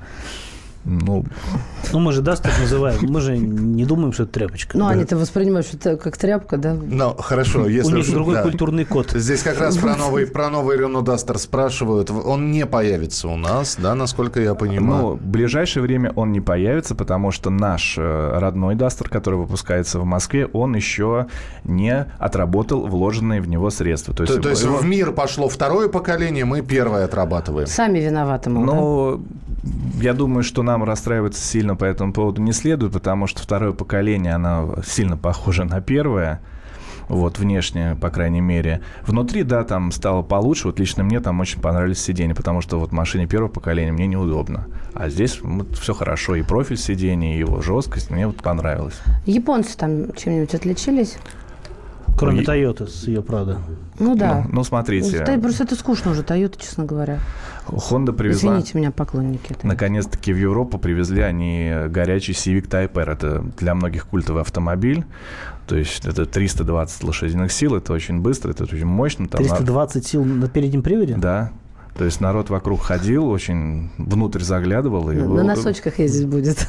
Ну, 0.84 1.24
Ну, 1.92 1.98
мы 1.98 2.12
же 2.12 2.22
даст 2.22 2.42
так 2.42 2.58
называем. 2.58 2.98
Мы 3.02 3.20
же 3.20 3.36
не 3.36 3.84
думаем, 3.84 4.12
что 4.12 4.22
это 4.22 4.32
тряпочка. 4.32 4.78
Ну, 4.78 4.86
они-то 4.86 5.16
воспринимают, 5.16 5.66
что 5.66 5.76
это 5.76 5.96
как 5.96 6.16
тряпка, 6.16 6.56
да? 6.56 6.74
Ну, 6.74 7.14
хорошо, 7.18 7.62
У 7.64 7.68
если... 7.68 7.92
них 7.96 8.06
уж- 8.06 8.12
другой 8.12 8.34
да. 8.36 8.42
культурный 8.42 8.84
код. 8.84 9.10
Здесь 9.12 9.42
как 9.42 9.60
раз 9.60 9.76
про 9.76 9.96
новый, 9.96 10.26
про 10.26 10.48
новый 10.48 10.78
Renault 10.78 11.04
Duster 11.04 11.36
спрашивают. 11.38 12.10
Он 12.10 12.50
не 12.50 12.64
появится 12.66 13.28
у 13.28 13.36
нас, 13.36 13.76
да, 13.78 13.94
насколько 13.94 14.40
я 14.40 14.50
Ну, 14.50 14.56
понимаю. 14.56 15.06
в 15.16 15.22
ближайшее 15.22 15.82
время 15.82 16.12
он 16.16 16.32
не 16.32 16.40
появится, 16.40 16.94
потому 16.94 17.30
что 17.30 17.50
наш 17.50 17.96
э, 17.98 18.38
родной 18.38 18.74
Дастер, 18.74 19.08
который 19.10 19.38
выпускается 19.38 19.98
в 20.00 20.04
Москве, 20.04 20.46
он 20.46 20.74
еще 20.74 21.26
не 21.64 22.06
отработал 22.18 22.86
вложенные 22.86 23.40
в 23.42 23.48
него 23.48 23.68
средства. 23.70 24.14
То 24.14 24.22
есть, 24.22 24.34
то, 24.36 24.40
то 24.42 24.48
есть 24.50 24.62
его- 24.62 24.76
в 24.78 24.84
мир 24.86 25.12
пошло 25.12 25.48
второе 25.48 25.88
поколение, 25.88 26.44
мы 26.46 26.62
первое 26.62 27.04
отрабатываем. 27.04 27.66
Сами 27.66 27.98
виноваты, 27.98 28.48
мол, 28.48 28.64
да? 28.64 28.72
Но 28.74 29.20
я 30.00 30.14
думаю, 30.14 30.42
что 30.42 30.62
нам 30.70 30.84
расстраиваться 30.84 31.42
сильно 31.42 31.76
по 31.76 31.84
этому 31.84 32.12
поводу 32.12 32.40
не 32.42 32.52
следует, 32.52 32.92
потому 32.92 33.26
что 33.26 33.42
второе 33.42 33.72
поколение, 33.72 34.34
оно 34.34 34.76
сильно 34.86 35.16
похоже 35.16 35.64
на 35.64 35.80
первое. 35.80 36.40
Вот, 37.08 37.40
внешне, 37.40 37.96
по 38.00 38.08
крайней 38.08 38.40
мере. 38.40 38.82
Внутри, 39.04 39.42
да, 39.42 39.64
там 39.64 39.90
стало 39.90 40.22
получше. 40.22 40.68
Вот 40.68 40.78
лично 40.78 41.02
мне 41.02 41.18
там 41.18 41.40
очень 41.40 41.60
понравились 41.60 42.00
сиденья, 42.00 42.36
потому 42.36 42.60
что 42.60 42.78
вот 42.78 42.90
в 42.90 42.92
машине 42.92 43.26
первого 43.26 43.48
поколения 43.50 43.90
мне 43.90 44.06
неудобно. 44.06 44.68
А 44.94 45.08
здесь 45.08 45.40
все 45.80 45.92
хорошо. 45.92 46.36
И 46.36 46.42
профиль 46.42 46.76
сидений, 46.76 47.34
и 47.34 47.38
его 47.38 47.62
жесткость 47.62 48.10
мне 48.10 48.28
вот 48.28 48.36
понравилось. 48.36 49.00
Японцы 49.26 49.76
там 49.76 50.12
чем-нибудь 50.14 50.54
отличились? 50.54 51.18
Кроме 52.16 52.42
И- 52.42 52.44
Тойоты 52.44 52.86
с 52.86 53.08
ее 53.08 53.22
Прада. 53.22 53.58
Ну 53.98 54.14
да. 54.14 54.42
Ну, 54.46 54.56
ну, 54.56 54.64
смотрите, 54.64 55.24
Да, 55.24 55.36
просто 55.38 55.64
это 55.64 55.74
скучно 55.74 56.12
уже, 56.12 56.22
Тойота, 56.22 56.60
честно 56.60 56.84
говоря. 56.84 57.18
Honda 57.72 58.12
привезла... 58.12 58.52
Извините 58.52 58.78
меня, 58.78 58.90
поклонники. 58.90 59.56
Наконец-таки 59.62 60.32
в 60.32 60.36
Европу 60.36 60.78
привезли 60.78 61.22
они 61.22 61.72
горячий 61.88 62.32
Civic 62.32 62.68
Type 62.68 62.98
R. 63.00 63.10
Это 63.10 63.44
для 63.58 63.74
многих 63.74 64.06
культовый 64.06 64.42
автомобиль. 64.42 65.04
То 65.66 65.76
есть 65.76 66.04
это 66.04 66.26
320 66.26 67.04
лошадиных 67.04 67.52
сил, 67.52 67.76
это 67.76 67.92
очень 67.92 68.20
быстро, 68.20 68.50
это 68.50 68.64
очень 68.64 68.86
мощно. 68.86 69.28
Там 69.28 69.42
на- 69.42 69.48
320 69.48 70.06
сил 70.06 70.24
на 70.24 70.48
переднем 70.48 70.82
приводе? 70.82 71.14
Да. 71.16 71.52
То 71.96 72.04
есть 72.04 72.20
народ 72.20 72.50
вокруг 72.50 72.80
ходил, 72.82 73.28
очень 73.28 73.90
внутрь 73.98 74.40
заглядывал. 74.40 75.10
И 75.10 75.16
На 75.16 75.42
носочках 75.42 75.98
ездить 75.98 76.28
будет. 76.28 76.66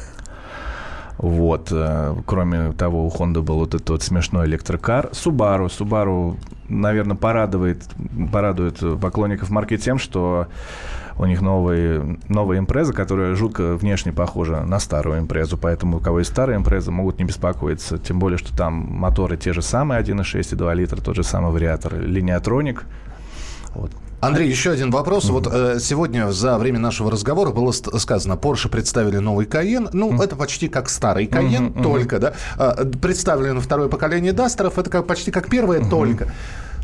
Вот. 1.18 1.68
э, 1.70 2.14
Кроме 2.26 2.72
того, 2.72 3.06
у 3.06 3.10
Honda 3.10 3.42
был 3.42 3.56
вот 3.56 3.74
этот 3.74 3.90
вот 3.90 4.02
смешной 4.02 4.46
электрокар. 4.46 5.10
Subaru. 5.12 5.66
Subaru, 5.66 6.36
наверное, 6.68 7.16
порадует, 7.16 7.84
порадует 8.32 8.78
поклонников 9.00 9.50
марки 9.50 9.76
тем, 9.76 9.98
что 9.98 10.48
у 11.18 11.26
них 11.26 11.40
новые, 11.40 12.18
новая 12.28 12.58
импреза, 12.58 12.92
которая 12.92 13.34
жутко 13.34 13.74
внешне 13.76 14.12
похожа 14.12 14.64
на 14.64 14.78
старую 14.78 15.20
импрезу. 15.20 15.58
Поэтому 15.58 15.98
у 15.98 16.00
кого 16.00 16.20
есть 16.20 16.30
старая 16.30 16.56
импреза, 16.56 16.90
могут 16.90 17.18
не 17.18 17.24
беспокоиться. 17.24 17.98
Тем 17.98 18.18
более, 18.18 18.38
что 18.38 18.56
там 18.56 18.74
моторы 18.74 19.36
те 19.36 19.52
же 19.52 19.62
самые, 19.62 20.00
1.6 20.02 20.54
и 20.54 20.56
2 20.56 20.74
литра, 20.74 21.00
тот 21.00 21.16
же 21.16 21.22
самый 21.22 21.52
вариатор. 21.52 21.98
Линиатроник. 22.00 22.84
Вот. 23.74 23.90
Андрей, 24.22 24.48
еще 24.48 24.70
один 24.70 24.92
вопрос. 24.92 25.24
Вот 25.30 25.48
э, 25.52 25.78
сегодня 25.80 26.30
за 26.30 26.56
время 26.56 26.78
нашего 26.78 27.10
разговора 27.10 27.50
было 27.50 27.72
сказано, 27.72 28.34
Porsche 28.34 28.68
представили 28.68 29.16
новый 29.16 29.46
Cayenne. 29.46 29.88
Ну, 29.92 30.22
это 30.22 30.36
почти 30.36 30.68
как 30.68 30.88
старый 30.88 31.26
Cayenne, 31.26 31.82
только, 31.82 32.20
да. 32.20 32.32
А, 32.56 32.84
представлено 32.84 33.60
второе 33.60 33.88
поколение 33.88 34.32
Дастеров, 34.32 34.78
это 34.78 34.90
как, 34.90 35.08
почти 35.08 35.32
как 35.32 35.50
первое, 35.50 35.84
только. 35.84 36.32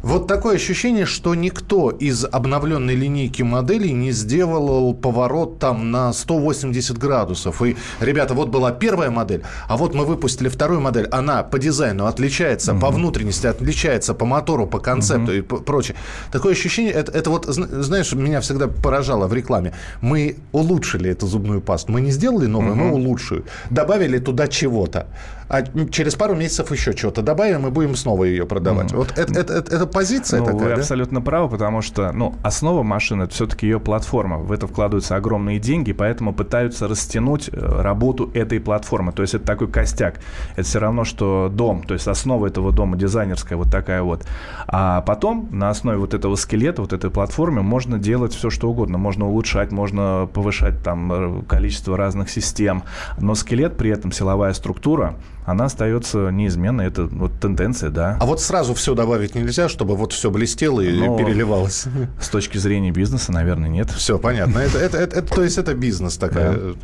Вот 0.02 0.28
такое 0.28 0.56
ощущение, 0.56 1.06
что 1.06 1.34
никто 1.34 1.90
из 1.90 2.24
обновленной 2.24 2.94
линейки 2.94 3.42
моделей 3.42 3.92
не 3.92 4.12
сделал 4.12 4.94
поворот 4.94 5.58
там 5.58 5.90
на 5.90 6.12
180 6.12 6.96
градусов. 6.96 7.62
И, 7.62 7.76
ребята, 8.00 8.34
вот 8.34 8.48
была 8.48 8.70
первая 8.70 9.10
модель, 9.10 9.42
а 9.66 9.76
вот 9.76 9.94
мы 9.94 10.04
выпустили 10.04 10.48
вторую 10.48 10.80
модель. 10.80 11.08
Она 11.10 11.42
по 11.42 11.58
дизайну 11.58 12.06
отличается, 12.06 12.72
угу. 12.72 12.80
по 12.80 12.90
внутренности 12.90 13.48
отличается, 13.48 14.14
по 14.14 14.24
мотору, 14.24 14.66
по 14.66 14.78
концепту 14.78 15.32
угу. 15.32 15.32
и 15.32 15.40
прочее. 15.40 15.96
Такое 16.30 16.52
ощущение, 16.52 16.92
это, 16.92 17.10
это 17.10 17.30
вот, 17.30 17.46
знаешь, 17.46 18.12
меня 18.12 18.40
всегда 18.40 18.68
поражало 18.68 19.26
в 19.26 19.34
рекламе. 19.34 19.74
Мы 20.00 20.36
улучшили 20.52 21.10
эту 21.10 21.26
зубную 21.26 21.60
пасту. 21.60 21.90
Мы 21.90 22.00
не 22.02 22.12
сделали 22.12 22.46
новую, 22.46 22.72
угу. 22.72 22.80
мы 22.80 22.92
улучшили. 22.92 23.42
Добавили 23.70 24.18
туда 24.18 24.46
чего-то 24.46 25.08
а 25.48 25.62
через 25.90 26.14
пару 26.14 26.34
месяцев 26.34 26.70
еще 26.70 26.92
что-то 26.92 27.22
добавим 27.22 27.66
и 27.66 27.70
будем 27.70 27.96
снова 27.96 28.24
ее 28.24 28.46
продавать. 28.46 28.92
Mm. 28.92 28.96
Вот 28.96 29.12
это, 29.16 29.40
это, 29.40 29.54
это, 29.54 29.76
это 29.76 29.86
позиция 29.88 30.40
ну, 30.40 30.46
такая, 30.46 30.60
Вы 30.60 30.68
да? 30.68 30.74
абсолютно 30.74 31.20
правы, 31.20 31.48
потому 31.48 31.82
что 31.82 32.12
ну, 32.12 32.34
основа 32.42 32.82
машины– 32.82 33.22
это 33.24 33.34
все-таки 33.34 33.66
ее 33.66 33.80
платформа. 33.80 34.38
В 34.38 34.52
это 34.52 34.66
вкладываются 34.66 35.16
огромные 35.16 35.58
деньги, 35.58 35.92
поэтому 35.92 36.32
пытаются 36.32 36.88
растянуть 36.88 37.48
э, 37.52 37.82
работу 37.82 38.30
этой 38.34 38.60
платформы. 38.60 39.12
То 39.12 39.22
есть 39.22 39.34
это 39.34 39.44
такой 39.44 39.68
костяк. 39.68 40.20
Это 40.52 40.62
все 40.62 40.78
равно, 40.78 41.04
что 41.04 41.50
дом, 41.52 41.82
то 41.82 41.94
есть 41.94 42.06
основа 42.08 42.46
этого 42.46 42.72
дома 42.72 42.96
дизайнерская 42.96 43.58
вот 43.58 43.70
такая 43.70 44.02
вот. 44.02 44.26
А 44.66 45.00
потом 45.02 45.48
на 45.50 45.70
основе 45.70 45.98
вот 45.98 46.14
этого 46.14 46.36
скелета, 46.36 46.82
вот 46.82 46.92
этой 46.92 47.10
платформы 47.10 47.62
можно 47.62 47.98
делать 47.98 48.32
все, 48.34 48.50
что 48.50 48.70
угодно. 48.70 48.98
Можно 48.98 49.26
улучшать, 49.26 49.72
можно 49.72 50.28
повышать 50.32 50.82
там 50.82 51.12
э, 51.12 51.42
количество 51.48 51.96
разных 51.96 52.30
систем. 52.30 52.82
Но 53.18 53.34
скелет 53.34 53.76
при 53.76 53.90
этом, 53.90 54.12
силовая 54.12 54.52
структура, 54.52 55.14
она 55.48 55.64
остается 55.64 56.28
неизменной. 56.30 56.86
Это 56.86 57.06
вот 57.06 57.32
тенденция, 57.40 57.88
да. 57.88 58.18
А 58.20 58.26
вот 58.26 58.42
сразу 58.42 58.74
все 58.74 58.94
добавить 58.94 59.34
нельзя, 59.34 59.70
чтобы 59.70 59.96
вот 59.96 60.12
все 60.12 60.30
блестело 60.30 60.82
и 60.82 60.92
Но 60.92 61.16
переливалось? 61.16 61.86
С 62.20 62.28
точки 62.28 62.58
зрения 62.58 62.90
бизнеса, 62.90 63.32
наверное, 63.32 63.70
нет. 63.70 63.90
Все, 63.90 64.18
понятно. 64.18 64.58
Это, 64.58 64.78
это, 64.78 64.98
это, 64.98 65.16
это, 65.16 65.34
то 65.34 65.42
есть 65.42 65.56
это 65.56 65.74
бизнес 65.74 66.18
такая. 66.18 66.74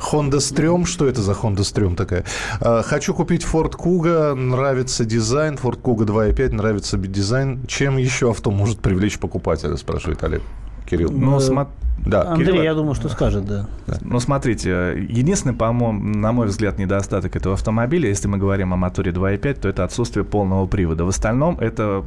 Honda 0.00 0.40
Стрём, 0.40 0.84
что 0.84 1.06
это 1.06 1.22
за 1.22 1.32
Honda 1.32 1.62
Стрём 1.62 1.94
такая? 1.94 2.24
А, 2.60 2.82
хочу 2.82 3.14
купить 3.14 3.44
Ford 3.44 3.76
Kuga, 3.76 4.34
нравится 4.34 5.04
дизайн. 5.04 5.54
Ford 5.54 5.80
Kuga 5.80 6.04
2.5, 6.04 6.54
нравится 6.54 6.98
дизайн. 6.98 7.64
Чем 7.68 7.98
еще 7.98 8.30
авто 8.30 8.50
может 8.50 8.80
привлечь 8.80 9.20
покупателя, 9.20 9.76
спрашивает 9.76 10.24
Олег. 10.24 10.42
Кирилл. 10.90 11.12
Ну, 11.12 11.30
ну 11.30 11.40
смо... 11.40 11.68
Да, 12.06 12.30
Андрей, 12.30 12.46
Кирилл... 12.46 12.62
я 12.62 12.74
думаю, 12.74 12.94
что 12.94 13.08
скажет, 13.08 13.44
да. 13.44 13.66
Ну, 14.00 14.20
смотрите, 14.20 14.94
единственный, 15.08 15.54
по-моему, 15.54 16.18
на 16.18 16.32
мой 16.32 16.46
взгляд, 16.46 16.78
недостаток 16.78 17.36
этого 17.36 17.54
автомобиля, 17.54 18.08
если 18.08 18.28
мы 18.28 18.38
говорим 18.38 18.72
о 18.72 18.76
моторе 18.76 19.12
2.5, 19.12 19.54
то 19.60 19.68
это 19.68 19.84
отсутствие 19.84 20.24
полного 20.24 20.66
привода. 20.66 21.04
В 21.04 21.08
остальном 21.08 21.58
это 21.58 22.04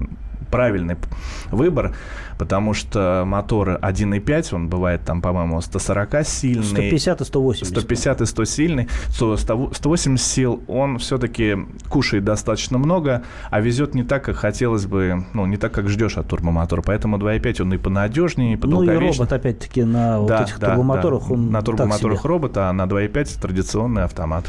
правильный 0.52 0.98
выбор, 1.50 1.96
потому 2.38 2.74
что 2.74 3.24
моторы 3.26 3.80
1.5, 3.82 4.56
он 4.56 4.68
бывает 4.68 5.02
там, 5.06 5.22
по-моему, 5.22 5.62
140 5.62 6.26
сильный. 6.26 6.64
150 6.64 7.22
и 7.22 7.26
180. 7.26 7.68
150 7.68 8.22
и 8.22 8.26
100 8.26 8.46
сильный. 8.46 8.90
180 9.10 10.20
сил, 10.20 10.64
он 10.68 10.98
все-таки 10.98 11.58
кушает 11.90 12.24
достаточно 12.24 12.78
много, 12.78 13.24
а 13.50 13.62
везет 13.62 13.96
не 13.96 14.04
так, 14.04 14.26
как 14.26 14.36
хотелось 14.36 14.86
бы, 14.86 15.26
ну, 15.34 15.46
не 15.46 15.58
так, 15.58 15.72
как 15.72 15.90
ждешь 15.90 16.18
от 16.18 16.28
турбомотора. 16.28 16.82
Поэтому 16.82 17.18
2.5 17.18 17.62
он 17.62 17.74
и 17.74 17.78
понадежнее, 17.78 18.54
и 18.54 18.58
подолговечнее. 18.58 19.00
Ну 19.00 19.14
и 19.14 19.18
робот, 19.18 19.34
опять-таки, 19.34 19.84
на 19.84 20.20
вот 20.20 20.28
да, 20.28 20.44
этих 20.44 20.60
да, 20.60 20.68
турбомоторах 20.68 21.28
да. 21.28 21.34
он 21.34 21.52
На 21.52 21.62
турбомоторах 21.62 22.26
робота, 22.26 22.70
а 22.70 22.74
на 22.74 22.84
2.5 22.84 23.42
традиционный 23.42 24.04
автомат. 24.04 24.46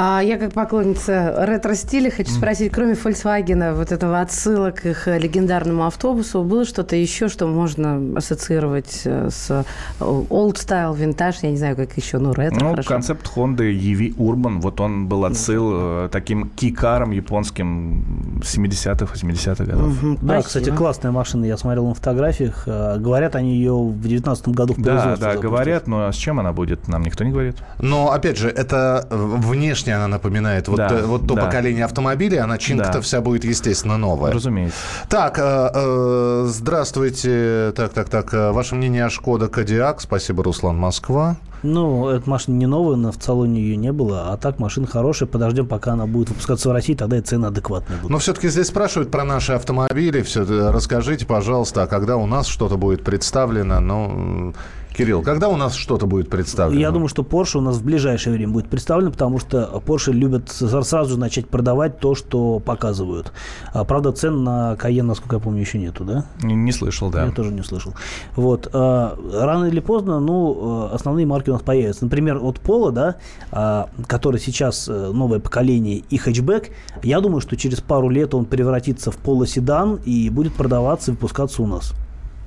А 0.00 0.20
я 0.22 0.38
как 0.38 0.52
поклонница 0.52 1.34
ретро-стиля 1.44 2.12
хочу 2.12 2.30
спросить, 2.30 2.70
кроме 2.70 2.92
Volkswagen, 2.92 3.74
вот 3.74 3.90
этого 3.90 4.20
отсылок 4.20 4.76
к 4.76 4.86
их 4.86 5.08
легендарному 5.08 5.86
автобусу, 5.86 6.44
было 6.44 6.64
что-то 6.64 6.94
еще, 6.94 7.28
что 7.28 7.48
можно 7.48 8.00
ассоциировать 8.16 9.00
э, 9.04 9.28
с 9.28 9.50
э, 9.50 9.64
old 9.98 10.54
style, 10.54 10.96
винтаж, 10.96 11.38
я 11.42 11.50
не 11.50 11.56
знаю, 11.56 11.74
как 11.74 11.96
еще, 11.96 12.18
ну, 12.18 12.32
ретро, 12.32 12.60
Ну, 12.60 12.70
хорошо. 12.70 12.88
концепт 12.88 13.28
Honda 13.34 13.68
EV 13.74 14.14
Urban, 14.14 14.60
вот 14.60 14.80
он 14.80 15.08
был 15.08 15.24
отсыл 15.24 15.70
э, 15.72 16.08
таким 16.12 16.48
кикаром 16.50 17.10
японским 17.10 18.38
70-х, 18.42 19.12
80-х 19.12 19.64
годов. 19.64 20.00
Угу, 20.00 20.18
да, 20.22 20.42
кстати, 20.42 20.70
классная 20.70 21.10
машина, 21.10 21.44
я 21.44 21.56
смотрел 21.56 21.88
на 21.88 21.94
фотографиях. 21.94 22.68
Говорят, 22.68 23.34
они 23.34 23.56
ее 23.56 23.74
в 23.76 24.00
19 24.00 24.46
году 24.50 24.74
в 24.74 24.80
Да, 24.80 25.16
да, 25.16 25.36
говорят, 25.36 25.88
но 25.88 26.12
с 26.12 26.14
чем 26.14 26.38
она 26.38 26.52
будет, 26.52 26.86
нам 26.86 27.02
никто 27.02 27.24
не 27.24 27.32
говорит. 27.32 27.56
Но, 27.80 28.12
опять 28.12 28.38
же, 28.38 28.48
это 28.48 29.04
внешне 29.10 29.87
внешне 29.88 29.96
она 29.96 30.08
напоминает 30.08 30.68
вот, 30.68 30.76
да, 30.76 30.88
э, 30.90 31.02
вот 31.04 31.26
то 31.26 31.34
да. 31.34 31.46
поколение 31.46 31.84
автомобилей, 31.84 32.38
а 32.38 32.46
начинка-то 32.46 32.94
да. 32.94 33.00
вся 33.00 33.20
будет, 33.20 33.44
естественно, 33.44 33.96
новая. 33.96 34.32
Разумеется. 34.32 34.78
Так, 35.08 35.38
э, 35.38 35.70
э, 35.74 36.44
здравствуйте. 36.48 37.72
Так, 37.74 37.92
так, 37.92 38.08
так. 38.08 38.34
Э, 38.34 38.52
ваше 38.52 38.74
мнение 38.74 39.04
о 39.04 39.10
Шкода 39.10 39.48
Кодиак? 39.48 40.00
Спасибо, 40.00 40.44
Руслан 40.44 40.76
Москва. 40.76 41.36
Ну, 41.64 42.08
эта 42.08 42.30
машина 42.30 42.54
не 42.54 42.66
новая, 42.66 42.96
но 42.96 43.10
в 43.10 43.20
салоне 43.20 43.60
ее 43.60 43.76
не 43.76 43.92
было. 43.92 44.32
А 44.32 44.36
так 44.36 44.60
машина 44.60 44.86
хорошая. 44.86 45.28
Подождем, 45.28 45.66
пока 45.66 45.94
она 45.94 46.06
будет 46.06 46.28
выпускаться 46.28 46.68
в 46.68 46.72
России, 46.72 46.94
тогда 46.94 47.18
и 47.18 47.20
цены 47.20 47.46
адекватные 47.46 47.96
будут. 47.96 48.10
Но 48.10 48.18
все-таки 48.18 48.48
здесь 48.48 48.68
спрашивают 48.68 49.10
про 49.10 49.24
наши 49.24 49.52
автомобили. 49.52 50.22
Все, 50.22 50.44
расскажите, 50.70 51.26
пожалуйста, 51.26 51.82
а 51.82 51.86
когда 51.88 52.16
у 52.16 52.26
нас 52.26 52.46
что-то 52.46 52.76
будет 52.76 53.02
представлено? 53.02 53.80
Ну, 53.80 54.54
Кирилл, 54.98 55.22
когда 55.22 55.48
у 55.48 55.56
нас 55.56 55.74
что-то 55.74 56.06
будет 56.06 56.28
представлено? 56.28 56.80
Я 56.80 56.90
думаю, 56.90 57.06
что 57.06 57.22
Porsche 57.22 57.58
у 57.58 57.60
нас 57.60 57.76
в 57.76 57.84
ближайшее 57.84 58.34
время 58.34 58.52
будет 58.52 58.68
представлено, 58.68 59.12
потому 59.12 59.38
что 59.38 59.80
Porsche 59.86 60.12
любят 60.12 60.48
сразу 60.50 61.10
же 61.10 61.18
начать 61.20 61.46
продавать 61.48 62.00
то, 62.00 62.16
что 62.16 62.58
показывают. 62.58 63.32
А, 63.72 63.84
правда, 63.84 64.10
цен 64.10 64.42
на 64.42 64.74
Cayenne, 64.74 65.02
насколько 65.02 65.36
я 65.36 65.40
помню, 65.40 65.60
еще 65.60 65.78
нету, 65.78 66.04
да? 66.04 66.24
Не, 66.42 66.56
не 66.56 66.72
слышал, 66.72 67.10
да. 67.10 67.26
Я 67.26 67.30
тоже 67.30 67.52
не 67.52 67.62
слышал. 67.62 67.94
Вот. 68.34 68.68
А, 68.72 69.16
рано 69.32 69.66
или 69.66 69.78
поздно, 69.78 70.18
ну, 70.18 70.88
основные 70.92 71.26
марки 71.26 71.50
у 71.50 71.52
нас 71.52 71.62
появятся. 71.62 72.02
Например, 72.02 72.40
от 72.42 72.58
Пола, 72.58 72.90
да, 72.90 73.16
а, 73.52 73.88
который 74.08 74.40
сейчас 74.40 74.88
э, 74.88 75.12
новое 75.12 75.38
поколение 75.38 76.02
и 76.10 76.18
хэтчбэк, 76.18 76.70
я 77.04 77.20
думаю, 77.20 77.40
что 77.40 77.56
через 77.56 77.80
пару 77.80 78.08
лет 78.08 78.34
он 78.34 78.46
превратится 78.46 79.12
в 79.12 79.16
полоседан 79.18 80.00
и 80.04 80.28
будет 80.28 80.54
продаваться 80.54 81.12
и 81.12 81.14
выпускаться 81.14 81.62
у 81.62 81.68
нас. 81.68 81.94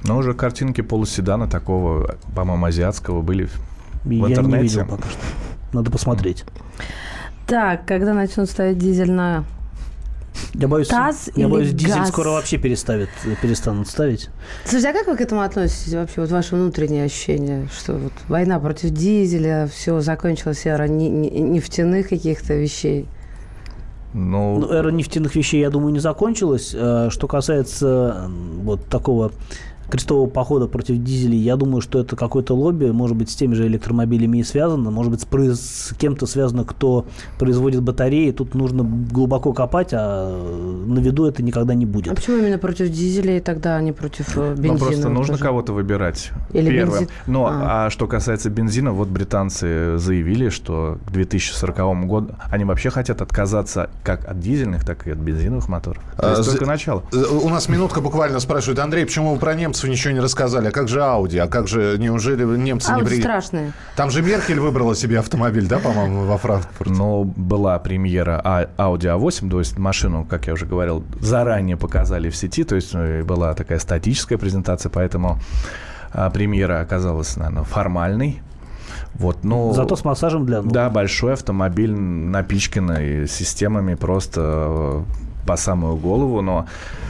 Но 0.04 0.18
уже 0.18 0.34
картинки 0.34 0.82
полуседана 0.82 1.48
такого, 1.48 2.16
по-моему, 2.36 2.66
азиатского 2.66 3.22
были 3.22 3.46
в 4.04 4.10
Я 4.10 4.30
интернете. 4.30 4.58
не 4.58 4.64
видел 4.64 4.86
пока 4.88 5.10
что. 5.10 5.20
Надо 5.74 5.92
посмотреть. 5.92 6.44
Так, 7.48 7.86
когда 7.86 8.14
начнут 8.14 8.50
ставить 8.50 8.78
дизель 8.78 9.12
на 9.12 9.44
я 10.54 10.68
боюсь, 10.68 10.88
ТАЗ 10.88 11.30
я 11.36 11.44
или 11.46 11.52
боюсь, 11.52 11.72
дизель 11.74 12.00
газ? 12.00 12.08
скоро 12.10 12.30
вообще 12.30 12.58
переставят, 12.58 13.10
перестанут 13.42 13.88
ставить. 13.88 14.30
Слушайте, 14.64 14.90
а 14.90 14.94
как 14.94 15.08
вы 15.08 15.18
к 15.18 15.22
этому 15.22 15.42
относитесь 15.42 15.94
вообще? 15.94 16.22
Вот 16.22 16.32
ваше 16.32 16.56
внутреннее 16.56 17.04
ощущение, 17.06 17.68
что 17.78 17.94
вот 17.94 18.14
война 18.28 18.60
против 18.60 18.90
дизеля, 18.92 19.68
все, 19.72 20.00
закончилась 20.00 20.66
эра 20.66 20.88
не- 20.88 21.10
не- 21.10 21.30
нефтяных 21.30 22.10
каких-то 22.10 22.54
вещей? 22.56 23.08
Ну, 24.14 24.60
Ну, 24.60 24.70
эра 24.72 24.90
нефтяных 24.92 25.36
вещей, 25.36 25.62
я 25.62 25.70
думаю, 25.70 25.94
не 25.94 26.00
закончилась. 26.00 26.72
Э, 26.74 27.10
Что 27.12 27.28
касается 27.28 28.30
вот 28.64 28.86
такого 28.88 29.32
крестового 29.92 30.28
похода 30.30 30.68
против 30.68 30.98
дизелей, 31.04 31.38
я 31.40 31.56
думаю, 31.58 31.82
что 31.82 32.00
это 32.00 32.16
какое-то 32.16 32.56
лобби, 32.56 32.86
может 32.86 33.16
быть, 33.18 33.30
с 33.30 33.36
теми 33.36 33.54
же 33.54 33.68
электромобилями 33.68 34.40
и 34.40 34.44
связано, 34.44 34.90
может 34.92 35.12
быть, 35.12 35.22
с, 35.22 35.90
с 35.90 35.94
кем-то 35.98 36.26
связано, 36.26 36.64
кто 36.64 37.06
производит 37.38 37.84
батареи. 37.84 38.32
Тут 38.32 38.56
нужно 38.56 38.84
глубоко 38.84 39.54
копать, 39.54 39.90
а 39.94 40.32
на 40.88 41.00
виду 41.00 41.26
это 41.26 41.44
никогда 41.44 41.74
не 41.74 41.86
А 41.86 41.88
будет. 41.88 42.16
почему 42.16 42.38
именно 42.38 42.58
против 42.58 42.90
дизелей 42.90 43.40
тогда, 43.42 43.76
а 43.76 43.82
не 43.82 43.92
против 43.92 44.38
э, 44.38 44.54
бензина? 44.56 44.74
Ну, 44.74 44.78
просто 44.80 45.10
нужно 45.10 45.34
тоже? 45.34 45.44
кого-то 45.44 45.74
выбирать. 45.74 46.32
Или 46.54 46.70
Первым. 46.72 46.94
бензин. 46.94 47.08
Но, 47.28 47.46
А. 47.48 47.86
а. 47.86 47.90
что 47.90 48.08
касается 48.08 48.50
бензина, 48.50 48.92
вот 48.94 49.10
британцы 49.10 49.98
заявили, 49.98 50.50
что 50.50 50.98
к 51.06 51.12
2040 51.12 52.06
году 52.08 52.30
они 52.50 52.64
вообще 52.64 52.90
хотят 52.90 53.22
отказаться 53.22 53.90
как 54.04 54.26
от 54.28 54.40
дизельных, 54.40 54.86
так 54.86 55.08
и 55.08 55.12
от 55.12 55.18
бензиновых 55.18 55.68
моторов. 55.68 56.02
То 56.18 56.28
А, 56.28 56.30
есть 56.32 56.44
за- 56.44 56.52
только 56.52 56.66
начало. 56.66 57.04
У 57.44 57.50
нас 57.50 57.68
минутка 57.68 58.02
буквально 58.02 58.40
спрашивает. 58.40 58.80
Андрей, 58.80 59.06
почему 59.06 59.34
вы 59.34 59.40
про 59.40 59.54
немцев 59.54 59.81
ничего 59.90 60.14
не 60.14 60.20
рассказали? 60.20 60.68
А 60.68 60.72
как 60.72 60.88
же 60.88 61.02
Ауди? 61.04 61.38
А 61.38 61.48
как 61.48 61.68
же, 61.68 61.98
неужели 62.00 62.44
немцы 62.58 62.90
А, 62.90 62.96
не 62.98 63.04
приедут? 63.04 63.24
страшные. 63.26 63.74
Там 63.96 64.10
же 64.10 64.22
Меркель 64.22 64.60
выбрала 64.60 64.96
себе 64.96 65.20
автомобиль, 65.20 65.68
да, 65.68 65.80
по-моему, 65.80 66.26
во 66.26 66.38
Франкфурте? 66.38 66.94
Но 66.94 67.24
была 67.24 67.78
премьера 67.80 68.42
А- 68.44 68.68
Audi 68.78 69.06
A8, 69.18 69.50
то 69.50 69.60
есть 69.60 69.78
машину, 69.78 70.26
как 70.30 70.48
я 70.48 70.54
уже 70.54 70.66
говорил, 70.66 71.04
заранее 71.20 71.78
показали 71.78 72.30
в 72.30 72.36
сети, 72.36 72.64
то 72.64 72.76
есть 72.76 72.92
э, 72.94 73.24
была 73.24 73.54
такая 73.54 73.80
статическая 73.80 74.38
презентация, 74.38 74.90
поэтому 74.90 75.40
а, 76.14 76.30
премьера 76.30 76.82
оказалась, 76.82 77.38
наверное, 77.38 77.64
формальной. 77.64 78.42
Вот, 79.14 79.44
но... 79.44 79.74
Зато 79.74 79.96
с 79.96 80.06
массажем 80.06 80.46
для 80.46 80.62
ног. 80.62 80.72
Да, 80.72 80.90
большой 80.90 81.34
автомобиль, 81.34 81.94
напичканный 81.94 83.28
системами 83.28 83.96
просто 83.96 85.04
по 85.46 85.58
самую 85.58 85.96
голову, 85.98 86.42
но, 86.42 86.68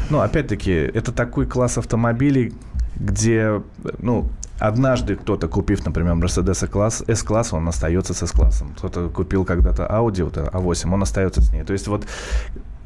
ну, 0.09 0.19
опять-таки, 0.19 0.71
это 0.71 1.11
такой 1.11 1.45
класс 1.45 1.77
автомобилей, 1.77 2.53
где, 2.95 3.61
ну, 3.99 4.29
однажды 4.59 5.15
кто-то, 5.15 5.47
купив, 5.47 5.85
например, 5.85 6.13
Mercedes 6.13 6.51
S-класс, 6.51 7.03
S-класс, 7.07 7.53
он 7.53 7.67
остается 7.67 8.13
с 8.13 8.23
S-классом. 8.23 8.73
Кто-то 8.77 9.09
купил 9.09 9.43
когда-то 9.43 9.87
Audi, 9.87 10.23
вот 10.23 10.37
A8, 10.37 10.93
он 10.93 11.01
остается 11.01 11.41
с 11.41 11.51
ней. 11.51 11.63
То 11.63 11.73
есть 11.73 11.87
вот 11.87 12.05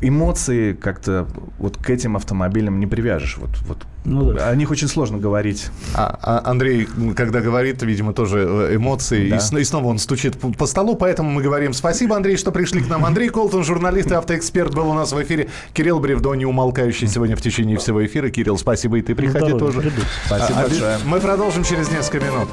эмоции 0.02 0.74
как-то 0.74 1.28
вот 1.58 1.78
к 1.78 1.89
этим 1.89 2.16
автомобилям 2.16 2.80
не 2.80 2.86
привяжешь. 2.88 3.38
Вот, 3.38 3.50
вот. 3.68 3.78
Ну 4.04 4.34
да. 4.34 4.50
О 4.50 4.56
них 4.56 4.70
очень 4.70 4.88
сложно 4.88 5.18
говорить. 5.18 5.70
А, 5.96 6.20
а 6.22 6.50
Андрей, 6.50 6.88
когда 7.16 7.39
говорит, 7.41 7.82
видимо, 7.82 8.14
тоже 8.14 8.46
э, 8.70 8.76
эмоции, 8.76 9.30
Да. 9.30 9.38
и, 9.38 9.39
с- 9.39 9.52
и 9.52 9.64
снова 9.64 9.88
он 9.88 9.98
стучит 9.98 10.38
по, 10.39 10.52
по 10.52 10.68
столу, 10.68 10.96
поэтому 10.96 11.32
мы 11.32 11.41
говорим 11.41 11.74
спасибо, 11.74 12.16
Андрей, 12.16 12.38
что 12.38 12.52
пришли 12.52 12.82
к 12.82 12.88
нам. 12.88 13.04
Андрей 13.04 13.30
Колтон, 13.30 13.64
журналист 13.64 14.12
и 14.12 14.14
автоэксперт, 14.14 14.76
был 14.76 14.89
у 14.89 14.93
нас 14.93 15.12
в 15.12 15.22
эфире. 15.24 15.48
Кирилл 15.74 16.00
Бревдо, 16.00 16.36
не 16.36 16.46
умолкающий 16.46 17.08
сегодня 17.08 17.36
в 17.36 17.41
течение 17.41 17.78
всего 17.80 18.06
эфира. 18.06 18.30
Кирилл, 18.30 18.58
спасибо, 18.60 19.00
и 19.00 19.02
ты 19.02 19.16
приходи 19.16 19.39
здоровья, 19.39 19.60
тоже. 19.60 19.80
приду. 19.82 20.02
Спасибо 20.28 20.60
А, 20.60 20.64
большое. 20.68 20.98
Мы 21.06 21.20
продолжим 21.20 21.64
через 21.64 21.89
несколько 21.89 22.20
минут. 22.28 22.50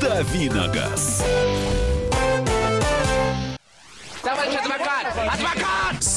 «Дави 0.00 0.50